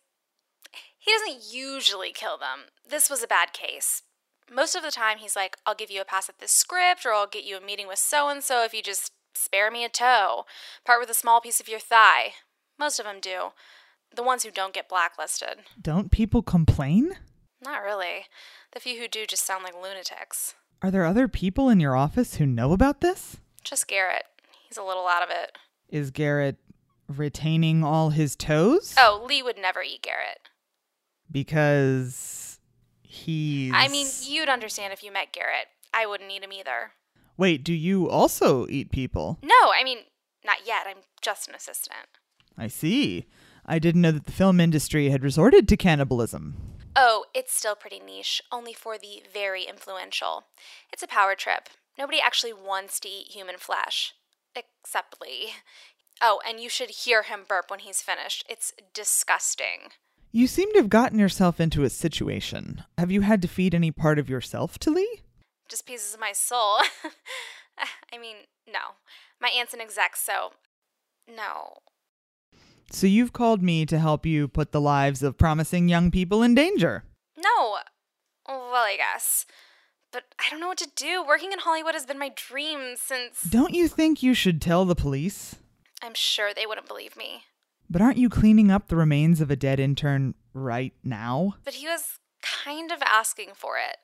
He 0.99 1.13
doesn't 1.13 1.53
usually 1.53 2.13
kill 2.13 2.39
them. 2.39 2.71
This 2.89 3.11
was 3.11 3.23
a 3.23 3.29
bad 3.29 3.53
case. 3.53 4.03
Most 4.51 4.75
of 4.75 4.83
the 4.83 4.91
time, 4.91 5.19
he's 5.19 5.37
like, 5.37 5.57
I'll 5.67 5.75
give 5.75 5.91
you 5.91 6.01
a 6.01 6.05
pass 6.05 6.29
at 6.29 6.39
this 6.39 6.53
script, 6.53 7.05
or 7.05 7.13
I'll 7.13 7.27
get 7.27 7.45
you 7.45 7.57
a 7.57 7.61
meeting 7.61 7.87
with 7.87 7.99
so 7.99 8.29
and 8.29 8.43
so 8.43 8.65
if 8.65 8.75
you 8.75 8.83
just 8.83 9.13
spare 9.35 9.71
me 9.71 9.85
a 9.85 9.89
toe. 9.89 10.45
Part 10.85 11.01
with 11.01 11.11
a 11.11 11.15
small 11.15 11.41
piece 11.41 11.61
of 11.61 11.69
your 11.69 11.81
thigh. 11.81 12.35
Most 12.79 12.99
of 12.99 13.07
them 13.07 13.21
do. 13.21 13.51
The 14.15 14.23
ones 14.23 14.45
who 14.45 14.51
don't 14.51 14.75
get 14.75 14.89
blacklisted. 14.89 15.65
Don't 15.81 16.11
people 16.11 16.43
complain? 16.43 17.17
Not 17.64 17.83
really. 17.83 18.26
The 18.73 18.80
few 18.80 19.00
who 19.00 19.09
do 19.09 19.25
just 19.26 19.47
sound 19.47 19.64
like 19.64 19.75
lunatics. 19.75 20.54
Are 20.83 20.90
there 20.90 21.04
other 21.04 21.28
people 21.28 21.68
in 21.71 21.80
your 21.80 21.97
office 21.97 22.37
who 22.37 22.47
know 22.47 22.73
about 22.73 23.00
this? 23.00 23.38
Just 23.62 23.88
Garrett. 23.88 24.25
He's 24.68 24.76
a 24.76 24.83
little 24.83 25.06
out 25.06 25.23
of 25.23 25.30
it. 25.30 25.56
Is 25.88 26.11
Garrett 26.11 26.56
retaining 27.09 27.83
all 27.83 28.11
his 28.11 28.37
toes? 28.37 28.94
Oh, 28.99 29.25
Lee 29.26 29.42
would 29.42 29.56
never 29.56 29.83
eat 29.83 30.02
Garrett. 30.02 30.40
Because 31.30 32.59
he's. 33.02 33.73
I 33.75 33.88
mean, 33.88 34.09
you'd 34.23 34.49
understand 34.49 34.92
if 34.92 35.02
you 35.02 35.12
met 35.12 35.33
Garrett. 35.33 35.68
I 35.92 36.06
wouldn't 36.06 36.30
eat 36.30 36.42
him 36.42 36.52
either. 36.52 36.92
Wait, 37.37 37.64
do 37.64 37.73
you 37.73 38.09
also 38.09 38.66
eat 38.68 38.92
people? 38.92 39.38
No, 39.42 39.73
I 39.78 39.83
mean, 39.85 39.99
not 40.44 40.66
yet. 40.66 40.87
I'm 40.87 40.99
just 41.23 41.49
an 41.49 41.54
assistant. 41.54 42.09
I 42.59 42.68
see. 42.68 43.26
I 43.66 43.78
didn't 43.78 44.02
know 44.02 44.12
that 44.12 44.26
the 44.26 44.33
film 44.33 44.61
industry 44.61 45.09
had 45.09 45.25
resorted 45.25 45.66
to 45.68 45.76
cannibalism. 45.76 46.63
Oh, 46.97 47.25
it's 47.35 47.53
still 47.53 47.75
pretty 47.75 47.99
niche, 47.99 48.41
only 48.53 48.73
for 48.73 48.97
the 48.97 49.23
very 49.33 49.65
influential. 49.65 50.45
It's 50.93 51.03
a 51.03 51.09
power 51.09 51.35
trip. 51.35 51.69
Nobody 51.99 52.21
actually 52.21 52.53
wants 52.53 53.01
to 53.01 53.09
eat 53.09 53.33
human 53.33 53.57
flesh. 53.59 54.15
Except 54.55 55.21
Lee. 55.21 55.55
Oh, 56.23 56.41
and 56.49 56.61
you 56.61 56.69
should 56.69 56.91
hear 56.91 57.23
him 57.23 57.41
burp 57.49 57.71
when 57.71 57.81
he's 57.81 58.01
finished. 58.01 58.45
It's 58.49 58.73
disgusting. 58.93 59.91
You 60.31 60.47
seem 60.47 60.73
to 60.73 60.79
have 60.79 60.89
gotten 60.89 61.19
yourself 61.19 61.61
into 61.61 61.85
a 61.85 61.91
situation. 61.91 62.85
Have 62.99 63.11
you 63.11 63.23
had 63.23 63.43
to 63.43 63.49
feed 63.49 63.75
any 63.75 63.91
part 63.91 64.19
of 64.19 64.31
yourself 64.31 64.79
to 64.81 64.91
Lee? 64.91 65.23
Just 65.69 65.87
pieces 65.87 66.15
of 66.15 66.21
my 66.21 66.33
soul. 66.33 66.79
I 68.13 68.19
mean, 68.19 68.37
no. 68.67 68.97
My 69.41 69.49
aunt's 69.49 69.75
an 69.75 69.81
exec, 69.81 70.17
so. 70.17 70.53
No. 71.29 71.79
So 72.91 73.07
you've 73.07 73.33
called 73.33 73.62
me 73.62 73.87
to 73.87 73.99
help 73.99 74.25
you 74.25 74.49
put 74.49 74.73
the 74.73 74.81
lives 74.81 75.23
of 75.23 75.38
promising 75.38 75.88
young 75.88 76.11
people 76.11 76.43
in 76.43 76.55
danger. 76.55 77.05
No. 77.37 77.79
Well, 78.47 78.75
I 78.75 78.97
guess. 78.97 79.47
But 80.12 80.25
I 80.38 80.49
don't 80.50 80.61
know 80.61 80.69
what 80.69 80.79
to 80.79 80.91
do. 80.95 81.25
Working 81.26 81.53
in 81.53 81.59
Hollywood 81.59 81.95
has 81.95 82.07
been 82.07 82.19
my 82.19 82.33
dream 82.35 82.95
since. 82.97 83.43
Don't 83.43 83.75
you 83.75 83.88
think 83.88 84.23
you 84.23 84.33
should 84.35 84.62
tell 84.62 84.85
the 84.85 84.95
police? 84.95 85.57
I'm 86.03 86.14
sure 86.14 86.53
they 86.55 86.67
wouldn't 86.67 86.87
believe 86.87 87.17
me. 87.17 87.45
But 87.91 88.00
aren't 88.00 88.19
you 88.19 88.29
cleaning 88.29 88.71
up 88.71 88.88
the 88.88 88.97
remains 88.97 89.41
of 89.41 89.50
a 89.50 89.57
dead 89.57 89.81
intern 89.81 90.35
right 90.53 90.93
now? 91.03 91.55
But 91.64 91.75
he 91.75 91.87
was 91.87 92.19
kind 92.43 92.93
of 92.93 93.03
asking 93.03 93.50
for 93.55 93.76
it. 93.76 93.97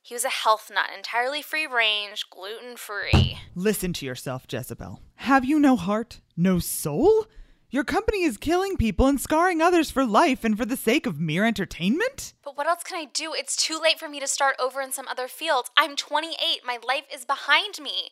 He 0.00 0.14
was 0.14 0.24
a 0.24 0.30
health 0.30 0.70
nut, 0.72 0.88
entirely 0.96 1.42
free 1.42 1.66
range, 1.66 2.24
gluten 2.30 2.76
free. 2.76 3.38
Listen 3.54 3.92
to 3.94 4.06
yourself, 4.06 4.46
Jezebel. 4.50 5.00
Have 5.16 5.44
you 5.44 5.58
no 5.60 5.76
heart? 5.76 6.20
No 6.36 6.58
soul? 6.58 7.26
Your 7.70 7.84
company 7.84 8.22
is 8.22 8.38
killing 8.38 8.78
people 8.78 9.08
and 9.08 9.20
scarring 9.20 9.60
others 9.60 9.90
for 9.90 10.06
life 10.06 10.42
and 10.42 10.56
for 10.56 10.64
the 10.64 10.74
sake 10.74 11.04
of 11.04 11.20
mere 11.20 11.44
entertainment? 11.44 12.32
But 12.42 12.56
what 12.56 12.66
else 12.66 12.82
can 12.82 12.96
I 12.96 13.10
do? 13.12 13.34
It's 13.34 13.56
too 13.56 13.78
late 13.78 13.98
for 13.98 14.08
me 14.08 14.20
to 14.20 14.26
start 14.26 14.56
over 14.58 14.80
in 14.80 14.90
some 14.90 15.06
other 15.06 15.28
field. 15.28 15.66
I'm 15.76 15.94
28. 15.94 16.62
My 16.64 16.78
life 16.88 17.04
is 17.12 17.26
behind 17.26 17.78
me. 17.82 18.08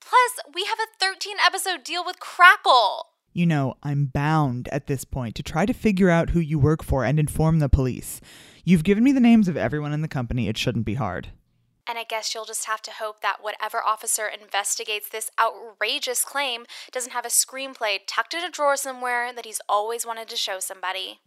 Plus, 0.00 0.38
we 0.54 0.66
have 0.66 0.78
a 0.78 1.04
13 1.04 1.38
episode 1.44 1.82
deal 1.82 2.04
with 2.04 2.20
Crackle. 2.20 3.06
You 3.32 3.46
know, 3.46 3.74
I'm 3.82 4.06
bound 4.14 4.68
at 4.70 4.86
this 4.86 5.04
point 5.04 5.34
to 5.34 5.42
try 5.42 5.66
to 5.66 5.72
figure 5.72 6.08
out 6.08 6.30
who 6.30 6.38
you 6.38 6.60
work 6.60 6.84
for 6.84 7.04
and 7.04 7.18
inform 7.18 7.58
the 7.58 7.68
police. 7.68 8.20
You've 8.62 8.84
given 8.84 9.02
me 9.02 9.10
the 9.10 9.18
names 9.18 9.48
of 9.48 9.56
everyone 9.56 9.92
in 9.92 10.02
the 10.02 10.08
company. 10.08 10.48
It 10.48 10.56
shouldn't 10.56 10.84
be 10.84 10.94
hard. 10.94 11.30
And 11.86 11.98
I 11.98 12.04
guess 12.04 12.34
you'll 12.34 12.46
just 12.46 12.64
have 12.64 12.80
to 12.82 12.92
hope 12.92 13.20
that 13.20 13.42
whatever 13.42 13.82
officer 13.84 14.26
investigates 14.26 15.08
this 15.08 15.30
outrageous 15.38 16.24
claim 16.24 16.64
doesn't 16.92 17.12
have 17.12 17.26
a 17.26 17.28
screenplay 17.28 17.98
tucked 18.06 18.32
in 18.32 18.42
a 18.42 18.50
drawer 18.50 18.76
somewhere 18.76 19.32
that 19.34 19.44
he's 19.44 19.60
always 19.68 20.06
wanted 20.06 20.28
to 20.28 20.36
show 20.36 20.60
somebody. 20.60 21.20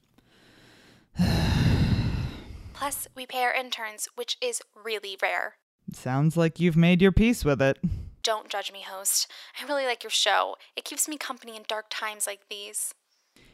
Plus, 2.74 3.08
we 3.16 3.26
pay 3.26 3.44
our 3.44 3.54
interns, 3.54 4.08
which 4.16 4.38
is 4.42 4.62
really 4.84 5.16
rare. 5.22 5.56
Sounds 5.94 6.36
like 6.36 6.60
you've 6.60 6.76
made 6.76 7.02
your 7.02 7.12
peace 7.12 7.46
with 7.46 7.62
it. 7.62 7.78
Don't 8.24 8.50
judge 8.50 8.74
me, 8.74 8.82
host. 8.82 9.32
I 9.60 9.66
really 9.66 9.86
like 9.86 10.04
your 10.04 10.12
show. 10.12 10.56
It 10.76 10.84
keeps 10.86 11.08
me 11.08 11.18
company 11.18 11.56
in 11.56 11.64
dark 11.68 11.86
times 11.90 12.28
like 12.28 12.42
these. 12.50 12.94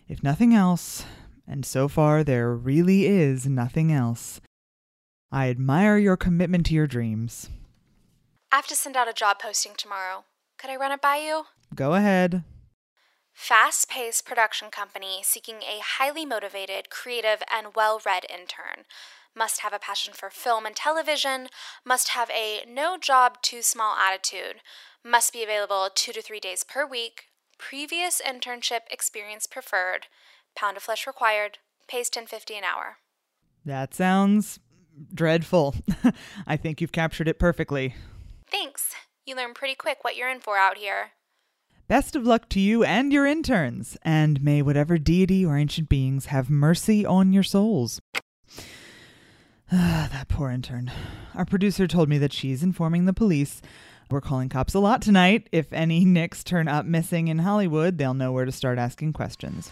If 0.07 0.23
nothing 0.23 0.53
else, 0.53 1.05
and 1.47 1.65
so 1.65 1.87
far 1.87 2.23
there 2.23 2.53
really 2.53 3.05
is 3.05 3.45
nothing 3.45 3.91
else, 3.91 4.41
I 5.33 5.49
admire 5.49 5.97
your 5.97 6.15
commitment 6.15 6.67
to 6.67 6.75
your 6.75 6.85
dreams. 6.85 7.49
I 8.51 8.57
have 8.57 8.67
to 8.67 8.75
send 8.75 8.95
out 8.95 9.09
a 9.09 9.13
job 9.13 9.39
posting 9.39 9.71
tomorrow. 9.75 10.25
Could 10.59 10.69
I 10.69 10.75
run 10.75 10.91
it 10.91 11.01
by 11.01 11.17
you? 11.17 11.45
Go 11.73 11.95
ahead. 11.95 12.43
Fast 13.33 13.89
paced 13.89 14.27
production 14.27 14.69
company 14.69 15.21
seeking 15.23 15.63
a 15.63 15.81
highly 15.81 16.23
motivated, 16.23 16.91
creative, 16.91 17.41
and 17.51 17.75
well 17.75 17.99
read 18.05 18.27
intern. 18.29 18.85
Must 19.35 19.61
have 19.61 19.73
a 19.73 19.79
passion 19.79 20.13
for 20.13 20.29
film 20.29 20.67
and 20.67 20.75
television. 20.75 21.47
Must 21.83 22.09
have 22.09 22.29
a 22.29 22.63
no 22.69 22.99
job 22.99 23.41
too 23.41 23.63
small 23.63 23.95
attitude. 23.95 24.57
Must 25.03 25.33
be 25.33 25.41
available 25.41 25.89
two 25.95 26.13
to 26.13 26.21
three 26.21 26.39
days 26.39 26.63
per 26.63 26.85
week. 26.85 27.23
Previous 27.57 28.21
internship 28.21 28.81
experience 28.91 29.47
preferred. 29.47 30.05
Pound 30.55 30.77
of 30.77 30.83
flesh 30.83 31.07
required. 31.07 31.57
Pays 31.87 32.11
ten 32.11 32.27
fifty 32.27 32.55
an 32.55 32.63
hour. 32.63 32.97
That 33.65 33.95
sounds 33.95 34.59
dreadful. 35.13 35.75
I 36.47 36.57
think 36.57 36.81
you've 36.81 36.91
captured 36.91 37.27
it 37.27 37.39
perfectly. 37.39 37.95
Thanks. 38.49 38.93
You 39.25 39.35
learn 39.35 39.53
pretty 39.53 39.75
quick 39.75 40.03
what 40.03 40.15
you're 40.15 40.29
in 40.29 40.39
for 40.39 40.57
out 40.57 40.77
here. 40.77 41.11
Best 41.87 42.15
of 42.15 42.25
luck 42.25 42.47
to 42.49 42.59
you 42.59 42.83
and 42.83 43.11
your 43.11 43.25
interns, 43.25 43.97
and 44.03 44.41
may 44.41 44.61
whatever 44.61 44.97
deity 44.97 45.45
or 45.45 45.57
ancient 45.57 45.89
beings 45.89 46.27
have 46.27 46.49
mercy 46.49 47.05
on 47.05 47.33
your 47.33 47.43
souls. 47.43 47.99
Ah, 49.75 50.07
that 50.11 50.27
poor 50.27 50.51
intern. 50.51 50.91
Our 51.33 51.45
producer 51.45 51.87
told 51.87 52.07
me 52.07 52.19
that 52.19 52.33
she's 52.33 52.61
informing 52.61 53.05
the 53.05 53.13
police. 53.13 53.59
We're 54.11 54.21
calling 54.21 54.47
cops 54.47 54.75
a 54.75 54.79
lot 54.79 55.01
tonight. 55.01 55.49
If 55.51 55.73
any 55.73 56.05
nicks 56.05 56.43
turn 56.43 56.67
up 56.67 56.85
missing 56.85 57.27
in 57.27 57.39
Hollywood, 57.39 57.97
they'll 57.97 58.13
know 58.13 58.31
where 58.31 58.45
to 58.45 58.51
start 58.51 58.77
asking 58.77 59.13
questions. 59.13 59.71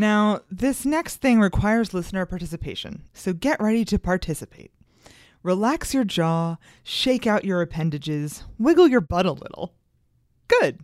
Now, 0.00 0.40
this 0.50 0.86
next 0.86 1.16
thing 1.16 1.40
requires 1.40 1.92
listener 1.92 2.24
participation, 2.24 3.02
so 3.12 3.34
get 3.34 3.60
ready 3.60 3.84
to 3.84 3.98
participate. 3.98 4.72
Relax 5.42 5.92
your 5.92 6.04
jaw, 6.04 6.56
shake 6.82 7.26
out 7.26 7.44
your 7.44 7.60
appendages, 7.60 8.44
wiggle 8.58 8.88
your 8.88 9.02
butt 9.02 9.26
a 9.26 9.32
little. 9.32 9.74
Good. 10.48 10.78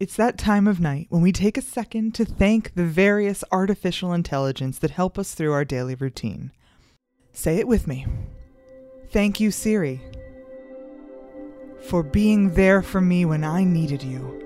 It's 0.00 0.16
that 0.16 0.38
time 0.38 0.66
of 0.66 0.80
night 0.80 1.08
when 1.10 1.20
we 1.20 1.32
take 1.32 1.58
a 1.58 1.60
second 1.60 2.14
to 2.14 2.24
thank 2.24 2.74
the 2.74 2.86
various 2.86 3.44
artificial 3.52 4.14
intelligence 4.14 4.78
that 4.78 4.92
help 4.92 5.18
us 5.18 5.34
through 5.34 5.52
our 5.52 5.66
daily 5.66 5.94
routine. 5.94 6.50
Say 7.30 7.58
it 7.58 7.68
with 7.68 7.86
me. 7.86 8.06
Thank 9.10 9.38
you, 9.38 9.50
Siri, 9.50 10.00
for 11.90 12.02
being 12.02 12.54
there 12.54 12.80
for 12.80 13.02
me 13.02 13.26
when 13.26 13.44
I 13.44 13.64
needed 13.64 14.02
you 14.02 14.42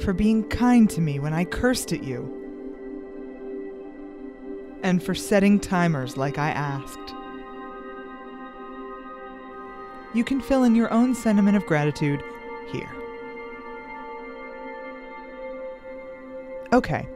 for 0.00 0.12
being 0.12 0.48
kind 0.48 0.88
to 0.90 1.00
me 1.00 1.18
when 1.18 1.32
I 1.32 1.44
cursed 1.44 1.92
at 1.92 2.02
you, 2.02 2.34
and 4.82 5.02
for 5.02 5.14
setting 5.14 5.58
timers 5.58 6.16
like 6.16 6.38
I 6.38 6.50
asked. 6.50 7.14
You 10.14 10.24
can 10.24 10.40
fill 10.40 10.64
in 10.64 10.74
your 10.74 10.92
own 10.92 11.14
sentiment 11.14 11.56
of 11.56 11.66
gratitude 11.66 12.22
here. 12.70 12.90
Okay, 16.72 17.08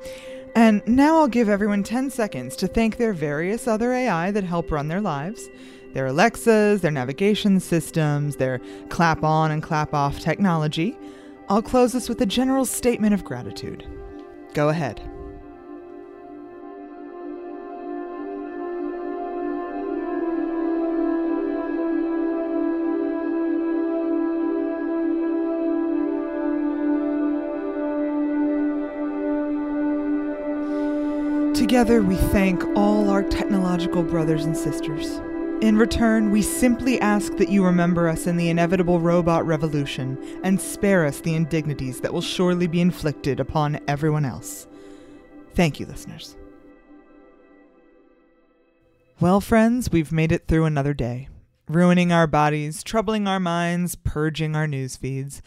and 0.55 0.87
now 0.87 1.19
I'll 1.19 1.29
give 1.29 1.49
everyone 1.49 1.83
10 1.83 2.11
seconds 2.11 2.57
to 2.57 2.67
thank 2.67 2.97
their 2.97 3.13
various 3.13 3.67
other 3.67 3.93
AI 3.93 4.31
that 4.31 4.45
help 4.45 4.71
run 4.71 4.89
their 4.89 5.01
lives 5.01 5.49
their 5.93 6.07
Alexas, 6.07 6.81
their 6.81 6.91
navigation 6.91 7.61
systems, 7.61 8.37
their 8.37 8.61
clap 8.89 9.23
on 9.23 9.51
and 9.51 9.63
clap 9.63 9.93
off 9.93 10.21
technology. 10.21 10.97
I'll 11.49 11.63
close 11.63 11.93
this 11.93 12.09
with 12.09 12.21
a 12.23 12.27
general 12.27 12.65
statement 12.65 13.15
of 13.15 13.25
gratitude. 13.25 13.87
Go 14.55 14.69
ahead. 14.69 15.01
Together, 31.55 32.03
we 32.03 32.17
thank 32.17 32.65
all 32.77 33.09
our 33.09 33.23
technological 33.23 34.03
brothers 34.03 34.45
and 34.45 34.57
sisters. 34.57 35.21
In 35.63 35.77
return, 35.77 36.33
we 36.33 36.43
simply 36.43 37.01
ask 37.01 37.37
that 37.37 37.49
you 37.49 37.65
remember 37.65 38.09
us 38.09 38.27
in 38.27 38.37
the 38.37 38.49
inevitable 38.49 38.99
robot 38.99 39.47
revolution 39.47 40.19
and 40.43 40.61
spare 40.61 41.07
us 41.07 41.21
the 41.21 41.37
indignities 41.37 42.01
that 42.01 42.13
will 42.13 42.21
surely 42.21 42.67
be 42.67 42.81
inflicted 42.81 43.39
upon 43.39 43.79
everyone 43.87 44.25
else. 44.25 44.67
Thank 45.55 45.79
you, 45.79 45.87
listeners. 45.87 46.37
Well, 49.21 49.41
friends, 49.41 49.93
we've 49.93 50.11
made 50.11 50.33
it 50.33 50.49
through 50.49 50.65
another 50.65 50.95
day, 50.95 51.29
ruining 51.69 52.11
our 52.11 52.27
bodies, 52.27 52.83
troubling 52.83 53.29
our 53.29 53.39
minds, 53.39 53.95
purging 53.95 54.57
our 54.57 54.67
news 54.67 54.97
feeds. 54.97 55.43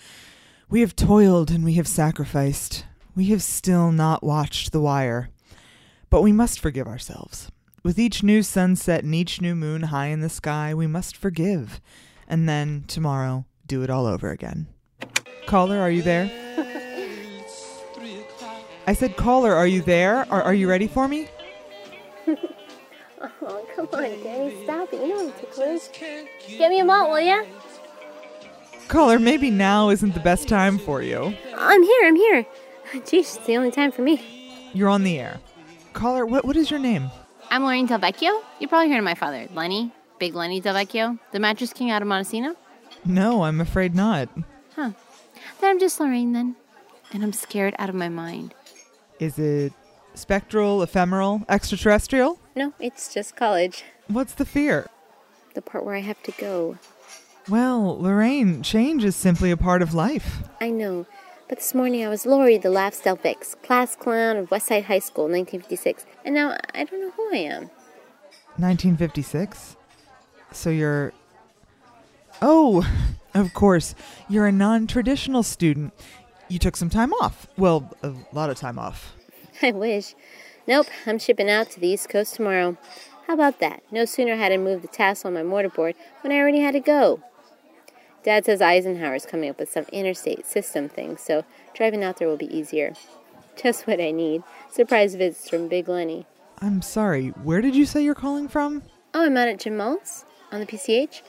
We 0.70 0.80
have 0.80 0.96
toiled 0.96 1.52
and 1.52 1.66
we 1.66 1.74
have 1.74 1.90
sacrificed. 1.90 2.86
We 3.18 3.26
have 3.32 3.44
still 3.44 3.92
not 3.92 4.24
watched 4.24 4.72
The 4.72 4.80
Wire. 4.80 5.28
But 6.10 6.22
we 6.22 6.32
must 6.32 6.62
forgive 6.62 6.88
ourselves. 6.88 7.52
With 7.86 8.00
each 8.00 8.24
new 8.24 8.42
sunset 8.42 9.04
and 9.04 9.14
each 9.14 9.42
new 9.42 9.54
moon 9.54 9.84
high 9.84 10.08
in 10.08 10.22
the 10.22 10.28
sky, 10.28 10.74
we 10.74 10.88
must 10.88 11.16
forgive. 11.16 11.80
And 12.28 12.50
then, 12.50 12.84
tomorrow, 12.88 13.46
do 13.68 13.84
it 13.84 13.92
all 13.92 14.08
over 14.08 14.32
again. 14.32 14.66
Caller, 15.46 15.78
are 15.78 15.92
you 15.92 16.02
there? 16.02 16.28
I 18.88 18.94
said, 18.94 19.16
caller, 19.16 19.54
are 19.54 19.68
you 19.68 19.84
there? 19.84 20.26
Are, 20.32 20.42
are 20.42 20.54
you 20.56 20.68
ready 20.68 20.88
for 20.88 21.08
me? 21.08 21.28
oh, 22.28 23.68
come 23.76 23.88
on, 23.94 24.02
Danny, 24.24 24.64
stop 24.64 24.92
it. 24.92 25.02
You 25.02 25.10
know 25.10 25.28
I'm 25.28 25.34
ticklish. 25.34 25.90
Get 26.58 26.72
me 26.72 26.80
a 26.80 26.86
malt, 26.86 27.12
will 27.12 27.20
ya? 27.20 27.44
Caller, 28.88 29.20
maybe 29.20 29.52
now 29.52 29.92
isn't 29.92 30.16
the 30.16 30.20
best 30.22 30.48
time 30.48 30.80
for 30.80 31.04
you. 31.04 31.36
I'm 31.56 31.84
here, 31.84 32.08
I'm 32.08 32.16
here. 32.16 32.46
Jeez, 33.04 33.36
it's 33.36 33.46
the 33.46 33.56
only 33.58 33.70
time 33.70 33.92
for 33.92 34.02
me. 34.02 34.72
You're 34.74 34.90
on 34.90 35.04
the 35.04 35.20
air. 35.20 35.40
Caller, 35.94 36.26
what, 36.26 36.46
what 36.46 36.56
is 36.56 36.72
your 36.72 36.80
name? 36.80 37.12
I'm 37.56 37.64
Lorraine 37.64 37.86
Del 37.86 38.00
Vecchio. 38.00 38.44
You 38.60 38.68
probably 38.68 38.90
heard 38.90 38.98
of 38.98 39.06
my 39.06 39.16
father, 39.16 39.48
Lenny, 39.54 39.94
Big 40.20 40.36
Lenny 40.36 40.60
Delvecchio, 40.60 41.18
the 41.32 41.40
mattress 41.40 41.72
king 41.72 41.90
out 41.90 42.02
of 42.02 42.08
Montesino. 42.10 42.54
No, 43.06 43.46
I'm 43.46 43.62
afraid 43.62 43.96
not. 43.96 44.28
Huh. 44.76 44.92
Then 45.62 45.70
I'm 45.70 45.80
just 45.80 45.98
Lorraine 46.02 46.34
then. 46.34 46.58
And 47.14 47.24
I'm 47.24 47.32
scared 47.32 47.74
out 47.80 47.88
of 47.88 47.96
my 47.96 48.10
mind. 48.10 48.54
Is 49.22 49.40
it 49.40 49.72
spectral, 50.16 50.84
ephemeral, 50.84 51.46
extraterrestrial? 51.48 52.42
No, 52.58 52.74
it's 52.78 53.14
just 53.14 53.38
college. 53.38 53.86
What's 54.10 54.34
the 54.34 54.44
fear? 54.44 54.90
The 55.54 55.62
part 55.62 55.86
where 55.86 55.96
I 55.96 56.02
have 56.02 56.22
to 56.24 56.34
go. 56.34 56.78
Well, 57.48 58.02
Lorraine, 58.02 58.64
change 58.64 59.06
is 59.06 59.16
simply 59.16 59.50
a 59.50 59.56
part 59.56 59.82
of 59.82 59.94
life. 59.94 60.44
I 60.60 60.72
know. 60.72 61.06
But 61.48 61.60
this 61.60 61.76
morning 61.76 62.04
I 62.04 62.10
was 62.10 62.26
Lori, 62.26 62.58
the 62.58 62.72
Laugh 62.72 63.00
Vix, 63.22 63.54
class 63.62 63.96
clown 63.96 64.38
of 64.38 64.50
Westside 64.50 64.86
High 64.86 64.98
School, 64.98 65.26
1956. 65.26 66.04
And 66.24 66.34
now 66.34 66.58
I 66.74 66.86
don't 66.86 67.00
know 67.00 67.12
who 67.12 67.32
I 67.32 67.38
am. 67.38 67.70
1956? 68.58 69.76
So 70.52 70.72
you're. 70.72 71.14
Oh, 72.42 72.88
of 73.36 73.54
course. 73.54 73.94
You're 74.28 74.48
a 74.48 74.52
non 74.52 74.88
traditional 74.88 75.44
student. 75.44 75.94
You 76.48 76.58
took 76.58 76.76
some 76.76 76.90
time 76.90 77.14
off. 77.14 77.48
Well, 77.58 77.96
a 78.02 78.14
lot 78.34 78.50
of 78.50 78.58
time 78.58 78.80
off. 78.80 79.14
I 79.62 79.72
wish. 79.72 80.16
Nope, 80.68 80.88
I'm 81.06 81.20
shipping 81.20 81.50
out 81.50 81.70
to 81.72 81.80
the 81.80 81.90
East 81.90 82.10
Coast 82.10 82.34
tomorrow. 82.34 82.76
How 83.28 83.36
about 83.36 83.60
that? 83.60 83.84
No 83.92 84.06
sooner 84.06 84.36
had 84.36 84.52
I 84.52 84.58
moved 84.58 84.84
the 84.84 84.88
tassel 84.88 85.28
on 85.28 85.36
my 85.36 85.44
mortarboard 85.44 85.94
when 86.22 86.34
I 86.34 86.38
already 86.38 86.62
had 86.62 86.72
to 86.72 86.80
go. 86.80 87.22
Dad 88.26 88.44
says 88.44 88.60
Eisenhower's 88.60 89.24
coming 89.24 89.52
up 89.52 89.60
with 89.60 89.72
some 89.72 89.86
interstate 89.92 90.48
system 90.48 90.90
thing, 90.90 91.16
so 91.16 91.46
driving 91.76 92.04
out 92.04 92.18
there 92.18 92.28
will 92.28 92.38
be 92.38 92.58
easier. 92.58 92.94
Just 93.56 93.86
what 93.86 94.02
I 94.02 94.10
need. 94.10 94.42
Surprise 94.72 95.14
visits 95.14 95.48
from 95.48 95.68
Big 95.68 95.88
Lenny. 95.88 96.26
I'm 96.60 96.82
sorry, 96.82 97.30
where 97.30 97.62
did 97.62 97.76
you 97.76 97.86
say 97.86 98.04
you're 98.04 98.16
calling 98.16 98.48
from? 98.48 98.82
Oh, 99.14 99.26
I'm 99.26 99.38
out 99.38 99.48
at 99.48 99.60
Jim 99.60 99.78
Maltz 99.78 100.26
on 100.52 100.60
the 100.60 100.66
PCH. 100.66 101.22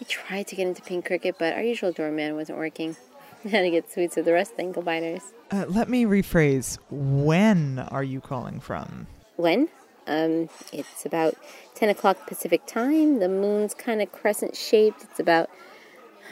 We 0.00 0.06
tried 0.06 0.48
to 0.48 0.56
get 0.56 0.66
into 0.66 0.82
pink 0.82 1.06
cricket, 1.06 1.36
but 1.38 1.54
our 1.54 1.62
usual 1.62 1.92
doorman 1.92 2.34
wasn't 2.34 2.58
working. 2.58 2.96
Had 3.44 3.62
to 3.62 3.70
get 3.70 3.92
sweets 3.92 4.16
with 4.16 4.24
the 4.24 4.32
rest 4.32 4.50
of 4.50 4.56
the 4.56 4.64
ankle 4.64 4.82
biters. 4.82 5.22
Uh, 5.52 5.64
let 5.68 5.88
me 5.88 6.06
rephrase. 6.06 6.76
When 6.90 7.78
are 7.78 8.02
you 8.02 8.20
calling 8.20 8.58
from? 8.58 9.06
When? 9.36 9.68
Um, 10.08 10.48
it's 10.72 11.06
about 11.06 11.36
10 11.76 11.88
o'clock 11.88 12.26
Pacific 12.26 12.66
time. 12.66 13.20
The 13.20 13.28
moon's 13.28 13.74
kind 13.74 14.02
of 14.02 14.10
crescent 14.10 14.56
shaped. 14.56 15.04
It's 15.04 15.20
about 15.20 15.48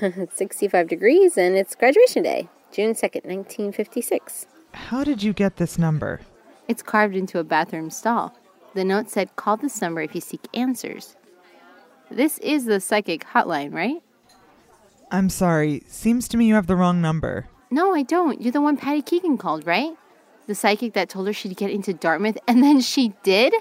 65 0.34 0.88
degrees, 0.88 1.36
and 1.36 1.56
it's 1.56 1.74
graduation 1.74 2.22
day, 2.22 2.48
June 2.72 2.94
2nd, 2.94 3.24
1956. 3.24 4.46
How 4.72 5.04
did 5.04 5.22
you 5.22 5.32
get 5.32 5.56
this 5.56 5.78
number? 5.78 6.20
It's 6.68 6.82
carved 6.82 7.16
into 7.16 7.38
a 7.38 7.44
bathroom 7.44 7.90
stall. 7.90 8.36
The 8.74 8.84
note 8.84 9.08
said, 9.08 9.36
Call 9.36 9.56
this 9.56 9.80
number 9.80 10.00
if 10.00 10.14
you 10.14 10.20
seek 10.20 10.48
answers. 10.52 11.16
This 12.10 12.38
is 12.38 12.64
the 12.64 12.80
psychic 12.80 13.24
hotline, 13.24 13.72
right? 13.72 14.02
I'm 15.10 15.30
sorry. 15.30 15.82
Seems 15.86 16.26
to 16.28 16.36
me 16.36 16.46
you 16.46 16.54
have 16.54 16.66
the 16.66 16.76
wrong 16.76 17.00
number. 17.00 17.46
No, 17.70 17.94
I 17.94 18.02
don't. 18.02 18.40
You're 18.40 18.52
the 18.52 18.60
one 18.60 18.76
Patty 18.76 19.02
Keegan 19.02 19.38
called, 19.38 19.66
right? 19.66 19.96
The 20.46 20.54
psychic 20.54 20.92
that 20.94 21.08
told 21.08 21.26
her 21.26 21.32
she'd 21.32 21.56
get 21.56 21.70
into 21.70 21.94
Dartmouth, 21.94 22.38
and 22.46 22.62
then 22.62 22.80
she 22.80 23.14
did? 23.22 23.54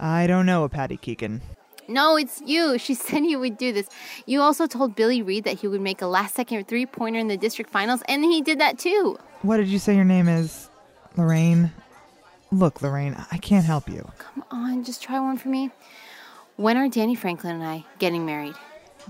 I 0.00 0.26
don't 0.26 0.46
know 0.46 0.64
a 0.64 0.68
Patty 0.68 0.96
Keegan. 0.96 1.42
No, 1.88 2.16
it's 2.16 2.40
you. 2.44 2.78
She 2.78 2.94
said 3.04 3.24
you 3.24 3.38
would 3.38 3.56
do 3.58 3.72
this. 3.72 3.88
You 4.26 4.40
also 4.40 4.66
told 4.66 4.96
Billy 4.96 5.22
Reed 5.22 5.44
that 5.44 5.60
he 5.60 5.68
would 5.68 5.80
make 5.80 6.02
a 6.02 6.06
last 6.06 6.34
second 6.34 6.66
three 6.68 6.86
pointer 6.86 7.18
in 7.18 7.28
the 7.28 7.36
district 7.36 7.70
finals, 7.70 8.02
and 8.08 8.24
he 8.24 8.42
did 8.42 8.60
that 8.60 8.78
too. 8.78 9.18
What 9.42 9.58
did 9.58 9.68
you 9.68 9.78
say 9.78 9.94
your 9.94 10.04
name 10.04 10.28
is? 10.28 10.68
Lorraine? 11.16 11.72
Look, 12.50 12.82
Lorraine, 12.82 13.16
I 13.30 13.38
can't 13.38 13.64
help 13.64 13.88
you. 13.88 14.08
Come 14.18 14.44
on, 14.50 14.84
just 14.84 15.02
try 15.02 15.18
one 15.18 15.36
for 15.36 15.48
me. 15.48 15.70
When 16.56 16.76
are 16.76 16.88
Danny 16.88 17.14
Franklin 17.14 17.56
and 17.56 17.64
I 17.64 17.84
getting 17.98 18.24
married? 18.24 18.54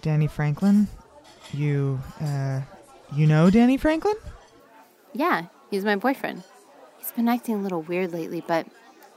Danny 0.01 0.27
Franklin? 0.27 0.89
You, 1.53 2.01
uh, 2.21 2.63
you 3.15 3.27
know 3.27 3.51
Danny 3.51 3.77
Franklin? 3.77 4.17
Yeah, 5.13 5.47
he's 5.71 5.85
my 5.85 5.97
boyfriend. 5.97 6.43
He's 6.99 7.13
been 7.13 7.29
acting 7.29 7.57
a 7.57 7.59
little 7.63 7.83
weird 7.83 8.13
lately, 8.13 8.43
but 8.47 8.67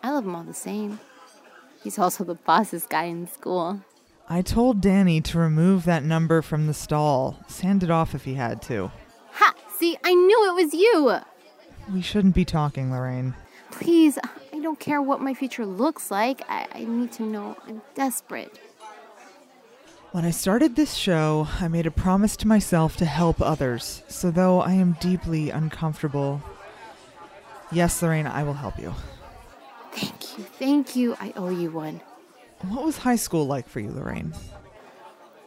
I 0.04 0.12
love 0.12 0.26
him 0.26 0.36
all 0.36 0.44
the 0.44 0.54
same. 0.54 1.00
He's 1.88 1.98
also 1.98 2.26
the 2.26 2.36
bossest 2.36 2.90
guy 2.90 3.06
in 3.06 3.30
school. 3.30 3.80
I 4.28 4.42
told 4.42 4.82
Danny 4.82 5.22
to 5.22 5.40
remove 5.40 5.86
that 5.86 6.04
number 6.04 6.42
from 6.42 6.68
the 6.68 6.74
stall. 6.74 7.40
Sand 7.48 7.82
it 7.82 7.90
off 7.90 8.14
if 8.14 8.26
he 8.26 8.34
had 8.34 8.62
to. 8.64 8.92
Ha! 9.32 9.54
See, 9.78 9.98
I 10.04 10.14
knew 10.14 10.50
it 10.50 10.62
was 10.62 10.74
you! 10.74 11.16
We 11.94 12.02
shouldn't 12.02 12.36
be 12.36 12.44
talking, 12.44 12.92
Lorraine. 12.92 13.36
Please, 13.72 14.20
I 14.52 14.60
don't 14.60 14.82
care 14.82 15.02
what 15.02 15.22
my 15.22 15.34
future 15.34 15.66
looks 15.66 16.12
like. 16.12 16.42
I, 16.50 16.68
I 16.74 16.84
need 16.84 17.14
to 17.14 17.24
know. 17.24 17.56
I'm 17.66 17.82
desperate. 17.96 18.60
When 20.12 20.26
I 20.26 20.32
started 20.32 20.76
this 20.76 20.94
show, 20.94 21.48
I 21.62 21.70
made 21.70 21.88
a 21.88 21.92
promise 21.92 22.36
to 22.38 22.50
myself 22.50 22.98
to 22.98 23.06
help 23.06 23.42
others. 23.42 24.04
So, 24.10 24.30
though 24.30 24.60
I 24.60 24.74
am 24.74 24.98
deeply 25.00 25.52
uncomfortable, 25.52 26.42
yes, 27.72 28.02
Lorraine, 28.02 28.28
I 28.28 28.44
will 28.44 28.56
help 28.56 28.78
you. 28.78 28.94
Thank 29.98 30.38
you. 30.38 30.44
Thank 30.44 30.96
you. 30.96 31.18
I 31.20 31.34
owe 31.36 31.50
you 31.50 31.72
one. 31.72 32.02
What 32.62 32.86
was 32.86 32.98
high 32.98 33.16
school 33.16 33.48
like 33.48 33.68
for 33.68 33.80
you, 33.80 33.92
Lorraine? 33.92 34.34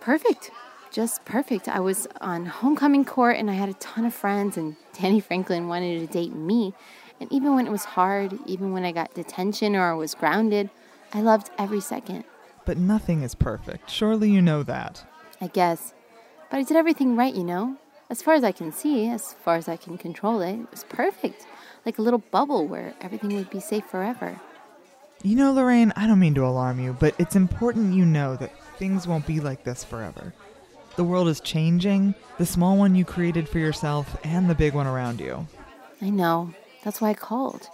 Perfect. 0.00 0.50
Just 0.90 1.24
perfect. 1.24 1.68
I 1.68 1.78
was 1.78 2.08
on 2.20 2.46
homecoming 2.46 3.04
court 3.04 3.36
and 3.36 3.48
I 3.48 3.54
had 3.54 3.68
a 3.68 3.74
ton 3.74 4.04
of 4.04 4.12
friends, 4.12 4.56
and 4.56 4.74
Danny 5.00 5.20
Franklin 5.20 5.68
wanted 5.68 6.00
to 6.00 6.12
date 6.12 6.34
me. 6.34 6.74
And 7.20 7.32
even 7.32 7.54
when 7.54 7.66
it 7.66 7.70
was 7.70 7.84
hard, 7.84 8.36
even 8.46 8.72
when 8.72 8.84
I 8.84 8.90
got 8.90 9.14
detention 9.14 9.76
or 9.76 9.94
was 9.94 10.14
grounded, 10.14 10.68
I 11.12 11.20
loved 11.20 11.50
every 11.58 11.80
second. 11.80 12.24
But 12.64 12.76
nothing 12.76 13.22
is 13.22 13.34
perfect. 13.36 13.88
Surely 13.88 14.30
you 14.30 14.42
know 14.42 14.64
that. 14.64 15.04
I 15.40 15.46
guess. 15.46 15.94
But 16.50 16.58
I 16.58 16.62
did 16.64 16.76
everything 16.76 17.14
right, 17.14 17.34
you 17.34 17.44
know? 17.44 17.76
As 18.08 18.20
far 18.22 18.34
as 18.34 18.42
I 18.42 18.50
can 18.50 18.72
see, 18.72 19.08
as 19.08 19.32
far 19.32 19.54
as 19.54 19.68
I 19.68 19.76
can 19.76 19.96
control 19.96 20.40
it, 20.40 20.54
it 20.54 20.70
was 20.72 20.84
perfect 20.84 21.46
like 21.84 21.98
a 21.98 22.02
little 22.02 22.22
bubble 22.30 22.66
where 22.66 22.94
everything 23.00 23.34
would 23.34 23.50
be 23.50 23.60
safe 23.60 23.84
forever. 23.86 24.40
You 25.22 25.36
know, 25.36 25.52
Lorraine, 25.52 25.92
I 25.96 26.06
don't 26.06 26.18
mean 26.18 26.34
to 26.34 26.46
alarm 26.46 26.80
you, 26.80 26.96
but 26.98 27.14
it's 27.18 27.36
important 27.36 27.94
you 27.94 28.06
know 28.06 28.36
that 28.36 28.52
things 28.78 29.06
won't 29.06 29.26
be 29.26 29.40
like 29.40 29.64
this 29.64 29.84
forever. 29.84 30.32
The 30.96 31.04
world 31.04 31.28
is 31.28 31.40
changing, 31.40 32.14
the 32.38 32.46
small 32.46 32.76
one 32.76 32.94
you 32.94 33.04
created 33.04 33.48
for 33.48 33.58
yourself 33.58 34.16
and 34.24 34.48
the 34.48 34.54
big 34.54 34.74
one 34.74 34.86
around 34.86 35.20
you. 35.20 35.46
I 36.00 36.10
know. 36.10 36.54
That's 36.82 37.00
why 37.00 37.10
I 37.10 37.14
called. 37.14 37.68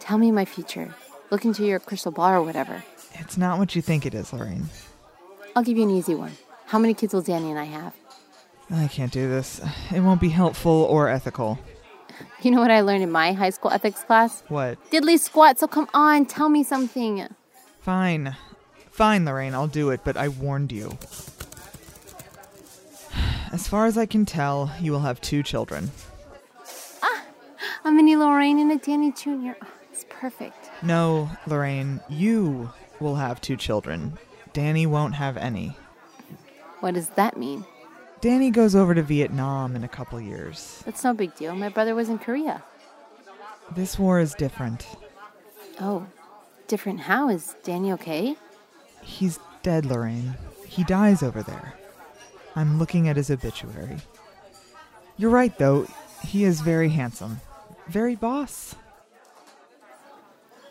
Tell 0.00 0.18
me 0.18 0.30
my 0.30 0.44
future. 0.44 0.94
Look 1.30 1.44
into 1.44 1.64
your 1.64 1.80
crystal 1.80 2.12
ball 2.12 2.32
or 2.32 2.42
whatever. 2.42 2.84
It's 3.14 3.38
not 3.38 3.58
what 3.58 3.74
you 3.74 3.82
think 3.82 4.04
it 4.04 4.14
is, 4.14 4.32
Lorraine. 4.32 4.66
I'll 5.56 5.62
give 5.62 5.76
you 5.76 5.84
an 5.84 5.90
easy 5.90 6.14
one. 6.14 6.32
How 6.66 6.78
many 6.78 6.92
kids 6.94 7.14
will 7.14 7.22
Danny 7.22 7.50
and 7.50 7.58
I 7.58 7.64
have? 7.64 7.94
I 8.70 8.88
can't 8.88 9.12
do 9.12 9.28
this. 9.28 9.60
It 9.94 10.00
won't 10.00 10.20
be 10.20 10.30
helpful 10.30 10.86
or 10.90 11.08
ethical. 11.08 11.58
You 12.42 12.50
know 12.50 12.60
what 12.60 12.70
I 12.70 12.80
learned 12.80 13.02
in 13.02 13.10
my 13.10 13.32
high 13.32 13.50
school 13.50 13.70
ethics 13.70 14.02
class? 14.02 14.42
What? 14.48 14.78
Diddly 14.90 15.18
squat, 15.18 15.58
so 15.58 15.66
come 15.66 15.88
on, 15.94 16.26
tell 16.26 16.48
me 16.48 16.62
something. 16.62 17.28
Fine. 17.80 18.36
Fine, 18.90 19.24
Lorraine, 19.24 19.54
I'll 19.54 19.66
do 19.68 19.90
it, 19.90 20.00
but 20.04 20.16
I 20.16 20.28
warned 20.28 20.70
you. 20.72 20.98
As 23.52 23.68
far 23.68 23.86
as 23.86 23.98
I 23.98 24.06
can 24.06 24.24
tell, 24.24 24.72
you 24.80 24.92
will 24.92 25.00
have 25.00 25.20
two 25.20 25.42
children. 25.42 25.90
Ah, 27.02 27.24
a 27.84 27.90
mini 27.92 28.16
Lorraine 28.16 28.58
and 28.58 28.72
a 28.72 28.76
Danny 28.76 29.12
Jr. 29.12 29.52
Oh, 29.60 29.68
it's 29.92 30.06
perfect. 30.08 30.70
No, 30.82 31.30
Lorraine, 31.46 32.00
you 32.08 32.70
will 33.00 33.16
have 33.16 33.40
two 33.40 33.56
children. 33.56 34.18
Danny 34.52 34.86
won't 34.86 35.14
have 35.14 35.36
any. 35.36 35.76
What 36.80 36.94
does 36.94 37.10
that 37.10 37.36
mean? 37.36 37.64
Danny 38.22 38.52
goes 38.52 38.76
over 38.76 38.94
to 38.94 39.02
Vietnam 39.02 39.74
in 39.74 39.82
a 39.82 39.88
couple 39.88 40.20
years. 40.20 40.80
That's 40.86 41.02
no 41.02 41.12
big 41.12 41.34
deal. 41.34 41.56
My 41.56 41.68
brother 41.68 41.96
was 41.96 42.08
in 42.08 42.20
Korea. 42.20 42.62
This 43.74 43.98
war 43.98 44.20
is 44.20 44.32
different. 44.34 44.86
Oh, 45.80 46.06
different 46.68 47.00
how? 47.00 47.28
Is 47.28 47.56
Danny 47.64 47.92
okay? 47.94 48.36
He's 49.02 49.40
dead, 49.64 49.84
Lorraine. 49.84 50.36
He 50.64 50.84
dies 50.84 51.24
over 51.24 51.42
there. 51.42 51.74
I'm 52.54 52.78
looking 52.78 53.08
at 53.08 53.16
his 53.16 53.28
obituary. 53.28 53.96
You're 55.16 55.30
right, 55.30 55.58
though. 55.58 55.88
He 56.24 56.44
is 56.44 56.60
very 56.60 56.90
handsome. 56.90 57.40
Very 57.88 58.14
boss. 58.14 58.76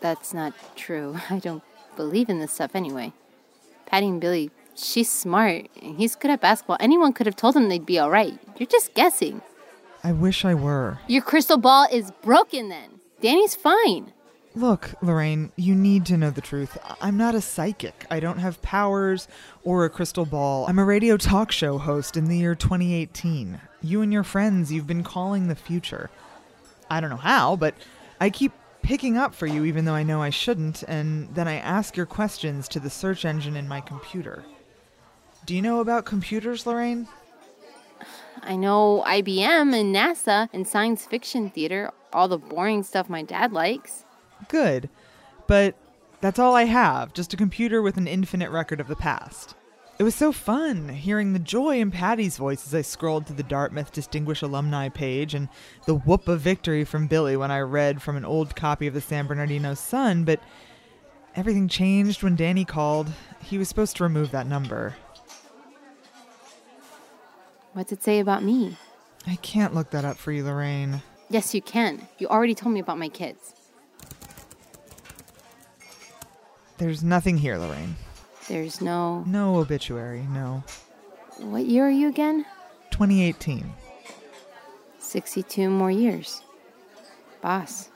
That's 0.00 0.32
not 0.32 0.54
true. 0.74 1.18
I 1.30 1.38
don't 1.38 1.62
believe 1.96 2.30
in 2.30 2.38
this 2.38 2.52
stuff 2.52 2.74
anyway. 2.74 3.12
Patty 3.84 4.08
and 4.08 4.22
Billy 4.22 4.50
She's 4.74 5.10
smart. 5.10 5.68
He's 5.74 6.16
good 6.16 6.30
at 6.30 6.40
basketball. 6.40 6.78
Anyone 6.80 7.12
could 7.12 7.26
have 7.26 7.36
told 7.36 7.56
him 7.56 7.68
they'd 7.68 7.86
be 7.86 7.98
all 7.98 8.10
right. 8.10 8.38
You're 8.58 8.66
just 8.66 8.94
guessing. 8.94 9.42
I 10.04 10.12
wish 10.12 10.44
I 10.44 10.54
were. 10.54 10.98
Your 11.06 11.22
crystal 11.22 11.58
ball 11.58 11.86
is 11.92 12.10
broken 12.22 12.68
then. 12.68 13.00
Danny's 13.20 13.54
fine. 13.54 14.12
Look, 14.54 14.94
Lorraine, 15.00 15.50
you 15.56 15.74
need 15.74 16.04
to 16.06 16.16
know 16.18 16.30
the 16.30 16.42
truth. 16.42 16.76
I'm 17.00 17.16
not 17.16 17.34
a 17.34 17.40
psychic. 17.40 18.04
I 18.10 18.20
don't 18.20 18.38
have 18.38 18.60
powers 18.60 19.26
or 19.62 19.84
a 19.84 19.90
crystal 19.90 20.26
ball. 20.26 20.66
I'm 20.68 20.78
a 20.78 20.84
radio 20.84 21.16
talk 21.16 21.52
show 21.52 21.78
host 21.78 22.16
in 22.16 22.26
the 22.26 22.36
year 22.36 22.54
2018. 22.54 23.60
You 23.80 24.02
and 24.02 24.12
your 24.12 24.24
friends, 24.24 24.70
you've 24.70 24.86
been 24.86 25.04
calling 25.04 25.48
the 25.48 25.54
future. 25.54 26.10
I 26.90 27.00
don't 27.00 27.08
know 27.08 27.16
how, 27.16 27.56
but 27.56 27.74
I 28.20 28.28
keep 28.28 28.52
picking 28.82 29.16
up 29.16 29.34
for 29.34 29.46
you 29.46 29.64
even 29.64 29.84
though 29.84 29.94
I 29.94 30.02
know 30.02 30.20
I 30.20 30.30
shouldn't, 30.30 30.82
and 30.82 31.34
then 31.34 31.48
I 31.48 31.54
ask 31.54 31.96
your 31.96 32.06
questions 32.06 32.68
to 32.68 32.80
the 32.80 32.90
search 32.90 33.24
engine 33.24 33.56
in 33.56 33.68
my 33.68 33.80
computer. 33.80 34.44
Do 35.44 35.54
you 35.54 35.62
know 35.62 35.80
about 35.80 36.04
computers, 36.04 36.66
Lorraine? 36.66 37.08
I 38.42 38.56
know 38.56 39.04
IBM 39.06 39.74
and 39.74 39.94
NASA 39.94 40.48
and 40.52 40.66
science 40.66 41.04
fiction 41.04 41.50
theater, 41.50 41.90
all 42.12 42.28
the 42.28 42.38
boring 42.38 42.82
stuff 42.82 43.08
my 43.08 43.22
dad 43.22 43.52
likes. 43.52 44.04
Good. 44.48 44.88
But 45.46 45.74
that's 46.20 46.38
all 46.38 46.54
I 46.54 46.64
have, 46.64 47.12
just 47.12 47.34
a 47.34 47.36
computer 47.36 47.82
with 47.82 47.96
an 47.96 48.06
infinite 48.06 48.50
record 48.50 48.80
of 48.80 48.88
the 48.88 48.96
past. 48.96 49.54
It 49.98 50.04
was 50.04 50.14
so 50.14 50.32
fun 50.32 50.88
hearing 50.88 51.32
the 51.32 51.38
joy 51.38 51.78
in 51.78 51.90
Patty's 51.90 52.36
voice 52.36 52.66
as 52.66 52.74
I 52.74 52.82
scrolled 52.82 53.26
through 53.26 53.36
the 53.36 53.42
Dartmouth 53.42 53.92
Distinguished 53.92 54.42
Alumni 54.42 54.88
page 54.88 55.34
and 55.34 55.48
the 55.86 55.94
whoop 55.94 56.28
of 56.28 56.40
victory 56.40 56.84
from 56.84 57.06
Billy 57.06 57.36
when 57.36 57.50
I 57.50 57.60
read 57.60 58.00
from 58.00 58.16
an 58.16 58.24
old 58.24 58.56
copy 58.56 58.86
of 58.86 58.94
the 58.94 59.00
San 59.00 59.26
Bernardino 59.26 59.74
Sun, 59.74 60.24
but 60.24 60.40
everything 61.36 61.68
changed 61.68 62.22
when 62.22 62.36
Danny 62.36 62.64
called. 62.64 63.12
He 63.42 63.58
was 63.58 63.68
supposed 63.68 63.96
to 63.96 64.04
remove 64.04 64.30
that 64.30 64.46
number. 64.46 64.94
What's 67.72 67.92
it 67.92 68.02
say 68.02 68.20
about 68.20 68.42
me? 68.42 68.76
I 69.26 69.36
can't 69.36 69.74
look 69.74 69.90
that 69.90 70.04
up 70.04 70.18
for 70.18 70.32
you, 70.32 70.44
Lorraine. 70.44 71.02
Yes, 71.30 71.54
you 71.54 71.62
can. 71.62 72.06
You 72.18 72.28
already 72.28 72.54
told 72.54 72.74
me 72.74 72.80
about 72.80 72.98
my 72.98 73.08
kids. 73.08 73.54
There's 76.76 77.02
nothing 77.02 77.38
here, 77.38 77.56
Lorraine. 77.56 77.96
There's 78.48 78.80
no. 78.80 79.22
No 79.24 79.56
obituary, 79.56 80.26
no. 80.30 80.64
What 81.38 81.64
year 81.64 81.86
are 81.86 81.90
you 81.90 82.08
again? 82.08 82.44
2018. 82.90 83.72
62 84.98 85.70
more 85.70 85.90
years. 85.90 86.42
Boss. 87.40 87.88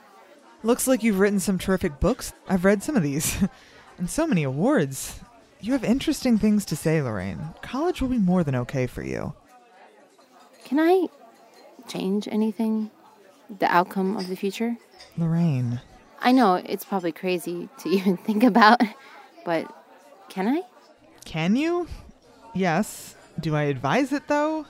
Looks 0.63 0.87
like 0.87 1.03
you've 1.03 1.19
written 1.19 1.39
some 1.39 1.59
terrific 1.59 1.99
books. 1.99 2.33
I've 2.47 2.65
read 2.65 2.81
some 2.81 2.95
of 2.95 3.03
these. 3.03 3.37
and 3.97 4.09
so 4.09 4.25
many 4.25 4.43
awards. 4.43 5.19
You 5.61 5.73
have 5.73 5.83
interesting 5.83 6.37
things 6.37 6.65
to 6.65 6.75
say, 6.75 7.01
Lorraine. 7.01 7.53
College 7.61 8.01
will 8.01 8.09
be 8.09 8.17
more 8.17 8.43
than 8.43 8.55
okay 8.55 8.87
for 8.87 9.03
you. 9.03 9.33
Can 10.67 10.81
I 10.81 11.07
change 11.87 12.27
anything? 12.27 12.91
The 13.59 13.73
outcome 13.73 14.17
of 14.17 14.27
the 14.27 14.35
future? 14.35 14.75
Lorraine. 15.17 15.79
I 16.19 16.33
know 16.33 16.55
it's 16.55 16.83
probably 16.83 17.13
crazy 17.13 17.69
to 17.77 17.89
even 17.97 18.17
think 18.17 18.43
about, 18.43 18.81
but 19.45 19.73
can 20.27 20.45
I? 20.45 20.63
Can 21.23 21.55
you? 21.55 21.87
Yes. 22.53 23.15
Do 23.39 23.55
I 23.55 23.63
advise 23.63 24.11
it, 24.11 24.27
though? 24.27 24.65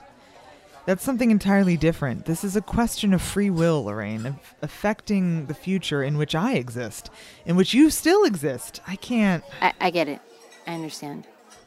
That's 0.86 1.04
something 1.04 1.32
entirely 1.32 1.78
different. 1.78 2.26
This 2.26 2.44
is 2.44 2.56
a 2.56 2.62
question 2.62 3.12
of 3.12 3.20
free 3.24 3.50
will, 3.50 3.86
Lorraine, 3.86 4.28
of 4.28 4.36
affecting 4.62 5.48
the 5.48 5.56
future 5.56 6.04
in 6.04 6.16
which 6.20 6.36
I 6.36 6.54
exist, 6.54 7.10
in 7.48 7.56
which 7.56 7.74
you 7.74 7.90
still 7.90 8.24
exist. 8.24 8.82
I 8.86 8.98
can't. 8.98 9.44
I, 9.64 9.74
I 9.82 9.90
get 9.90 10.08
it. 10.08 10.22
I 10.68 10.76
understand. 10.76 11.26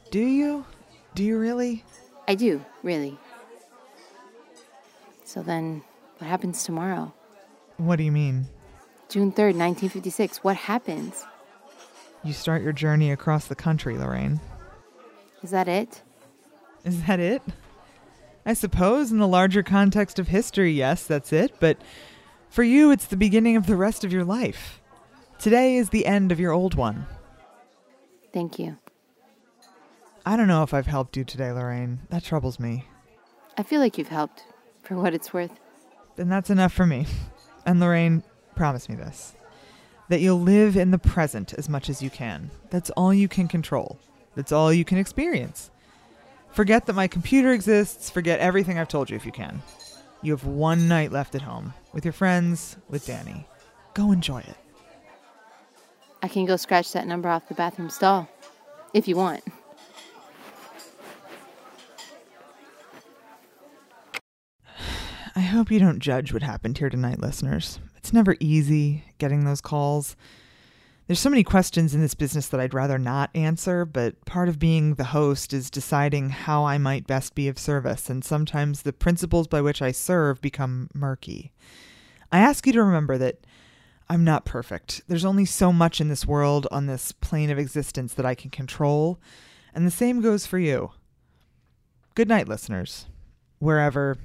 Do 0.09 0.21
you? 0.21 0.65
Do 1.15 1.21
you 1.21 1.37
really? 1.37 1.83
I 2.29 2.35
do, 2.35 2.63
really. 2.81 3.19
So 5.31 5.41
then, 5.41 5.81
what 6.17 6.27
happens 6.27 6.65
tomorrow? 6.65 7.13
What 7.77 7.95
do 7.95 8.03
you 8.03 8.11
mean? 8.11 8.47
June 9.07 9.31
3rd, 9.31 9.55
1956. 9.55 10.43
What 10.43 10.57
happens? 10.57 11.25
You 12.21 12.33
start 12.33 12.61
your 12.61 12.73
journey 12.73 13.13
across 13.13 13.45
the 13.45 13.55
country, 13.55 13.97
Lorraine. 13.97 14.41
Is 15.41 15.51
that 15.51 15.69
it? 15.69 16.01
Is 16.83 17.03
that 17.03 17.21
it? 17.21 17.41
I 18.45 18.53
suppose, 18.53 19.09
in 19.09 19.19
the 19.19 19.27
larger 19.27 19.63
context 19.63 20.19
of 20.19 20.27
history, 20.27 20.73
yes, 20.73 21.07
that's 21.07 21.31
it, 21.31 21.53
but 21.61 21.77
for 22.49 22.63
you, 22.63 22.91
it's 22.91 23.05
the 23.05 23.15
beginning 23.15 23.55
of 23.55 23.67
the 23.67 23.77
rest 23.77 24.03
of 24.03 24.11
your 24.11 24.25
life. 24.25 24.81
Today 25.39 25.77
is 25.77 25.91
the 25.91 26.07
end 26.07 26.33
of 26.33 26.41
your 26.41 26.51
old 26.51 26.75
one. 26.75 27.05
Thank 28.33 28.59
you. 28.59 28.79
I 30.25 30.35
don't 30.35 30.49
know 30.49 30.63
if 30.63 30.73
I've 30.73 30.87
helped 30.87 31.15
you 31.15 31.23
today, 31.23 31.53
Lorraine. 31.53 31.99
That 32.09 32.25
troubles 32.25 32.59
me. 32.59 32.83
I 33.57 33.63
feel 33.63 33.79
like 33.79 33.97
you've 33.97 34.09
helped, 34.09 34.43
for 34.91 34.97
what 34.97 35.13
it's 35.13 35.31
worth. 35.31 35.57
Then 36.17 36.27
that's 36.27 36.49
enough 36.49 36.73
for 36.73 36.85
me. 36.85 37.05
And 37.65 37.79
Lorraine, 37.79 38.23
promise 38.55 38.89
me 38.89 38.95
this 38.95 39.35
that 40.09 40.19
you'll 40.19 40.41
live 40.41 40.75
in 40.75 40.91
the 40.91 40.97
present 40.97 41.53
as 41.53 41.69
much 41.69 41.89
as 41.89 42.01
you 42.01 42.09
can. 42.09 42.51
That's 42.69 42.89
all 42.89 43.13
you 43.13 43.29
can 43.29 43.47
control, 43.47 43.97
that's 44.35 44.51
all 44.51 44.73
you 44.73 44.83
can 44.83 44.97
experience. 44.97 45.71
Forget 46.51 46.85
that 46.87 46.93
my 46.93 47.07
computer 47.07 47.53
exists, 47.53 48.09
forget 48.09 48.41
everything 48.41 48.77
I've 48.77 48.89
told 48.89 49.09
you 49.09 49.15
if 49.15 49.25
you 49.25 49.31
can. 49.31 49.61
You 50.21 50.33
have 50.33 50.43
one 50.43 50.89
night 50.89 51.13
left 51.13 51.35
at 51.35 51.43
home 51.43 51.73
with 51.93 52.03
your 52.03 52.11
friends, 52.11 52.75
with 52.89 53.05
Danny. 53.05 53.47
Go 53.93 54.11
enjoy 54.11 54.39
it. 54.39 54.57
I 56.21 56.27
can 56.27 56.45
go 56.45 56.57
scratch 56.57 56.91
that 56.91 57.07
number 57.07 57.29
off 57.29 57.47
the 57.47 57.53
bathroom 57.53 57.89
stall, 57.89 58.27
if 58.93 59.07
you 59.07 59.15
want. 59.15 59.41
I 65.33 65.39
hope 65.39 65.71
you 65.71 65.79
don't 65.79 65.99
judge 65.99 66.33
what 66.33 66.43
happened 66.43 66.77
here 66.77 66.89
tonight, 66.89 67.21
listeners. 67.21 67.79
It's 67.95 68.11
never 68.11 68.35
easy 68.41 69.05
getting 69.17 69.45
those 69.45 69.61
calls. 69.61 70.17
There's 71.07 71.21
so 71.21 71.29
many 71.29 71.43
questions 71.43 71.95
in 71.95 72.01
this 72.01 72.13
business 72.13 72.47
that 72.49 72.59
I'd 72.59 72.73
rather 72.73 72.97
not 72.97 73.29
answer, 73.33 73.85
but 73.85 74.25
part 74.25 74.49
of 74.49 74.59
being 74.59 74.95
the 74.95 75.05
host 75.05 75.53
is 75.53 75.69
deciding 75.69 76.31
how 76.31 76.65
I 76.65 76.77
might 76.77 77.07
best 77.07 77.33
be 77.33 77.47
of 77.47 77.57
service, 77.57 78.09
and 78.09 78.25
sometimes 78.25 78.81
the 78.81 78.91
principles 78.91 79.47
by 79.47 79.61
which 79.61 79.81
I 79.81 79.93
serve 79.93 80.41
become 80.41 80.89
murky. 80.93 81.53
I 82.29 82.39
ask 82.39 82.67
you 82.67 82.73
to 82.73 82.83
remember 82.83 83.17
that 83.17 83.45
I'm 84.09 84.25
not 84.25 84.43
perfect. 84.43 85.01
There's 85.07 85.25
only 85.25 85.45
so 85.45 85.71
much 85.71 86.01
in 86.01 86.09
this 86.09 86.25
world, 86.25 86.67
on 86.71 86.87
this 86.87 87.13
plane 87.13 87.49
of 87.49 87.57
existence, 87.57 88.13
that 88.15 88.25
I 88.25 88.35
can 88.35 88.49
control, 88.49 89.17
and 89.73 89.87
the 89.87 89.91
same 89.91 90.19
goes 90.19 90.45
for 90.45 90.59
you. 90.59 90.91
Good 92.15 92.27
night, 92.27 92.49
listeners, 92.49 93.05
wherever, 93.59 94.17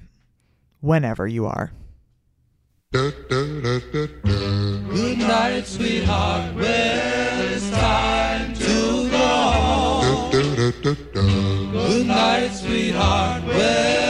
whenever 0.87 1.27
you 1.27 1.47
are. 1.47 1.73
Good 2.93 3.29
night, 5.19 5.67
sweetheart. 5.67 6.55
Well, 6.55 7.41
it's 7.53 7.71
time 7.71 8.55
to 8.55 9.11
go 9.11 9.19
home. 9.19 10.31
Good 11.73 12.07
night, 12.07 12.53
sweetheart. 12.53 13.43
Well, 13.45 14.06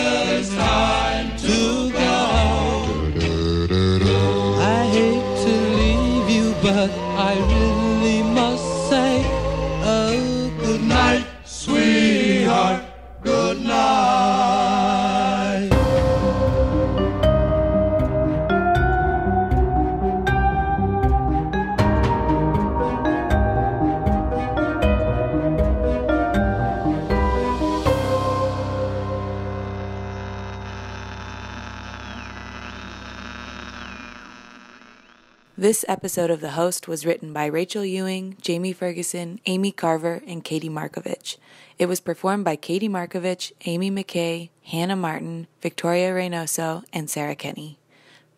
This 35.66 35.84
episode 35.88 36.30
of 36.30 36.40
The 36.40 36.52
Host 36.52 36.86
was 36.86 37.04
written 37.04 37.32
by 37.32 37.46
Rachel 37.46 37.84
Ewing, 37.84 38.36
Jamie 38.40 38.72
Ferguson, 38.72 39.40
Amy 39.46 39.72
Carver, 39.72 40.22
and 40.24 40.44
Katie 40.44 40.68
Markovich. 40.68 41.38
It 41.76 41.86
was 41.86 41.98
performed 41.98 42.44
by 42.44 42.54
Katie 42.54 42.88
Markovich, 42.88 43.50
Aimee 43.64 43.90
McKay, 43.90 44.50
Hannah 44.62 44.94
Martin, 44.94 45.48
Victoria 45.60 46.12
Reynoso, 46.12 46.84
and 46.92 47.10
Sarah 47.10 47.34
Kenney. 47.34 47.80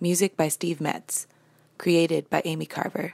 Music 0.01 0.39
by 0.39 0.49
Steve 0.49 0.81
Metz. 0.81 1.27
Created 1.77 2.31
by 2.31 2.41
Amy 2.47 2.65
Carver. 2.65 3.13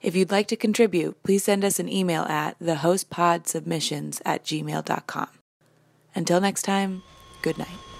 If 0.00 0.14
you'd 0.14 0.30
like 0.30 0.46
to 0.46 0.56
contribute, 0.56 1.20
please 1.24 1.42
send 1.42 1.64
us 1.64 1.80
an 1.80 1.88
email 1.88 2.22
at 2.26 2.56
thehostpodsubmissions 2.60 4.22
at 4.24 4.44
gmail.com. 4.44 5.28
Until 6.14 6.40
next 6.40 6.62
time, 6.62 7.02
good 7.42 7.58
night. 7.58 7.91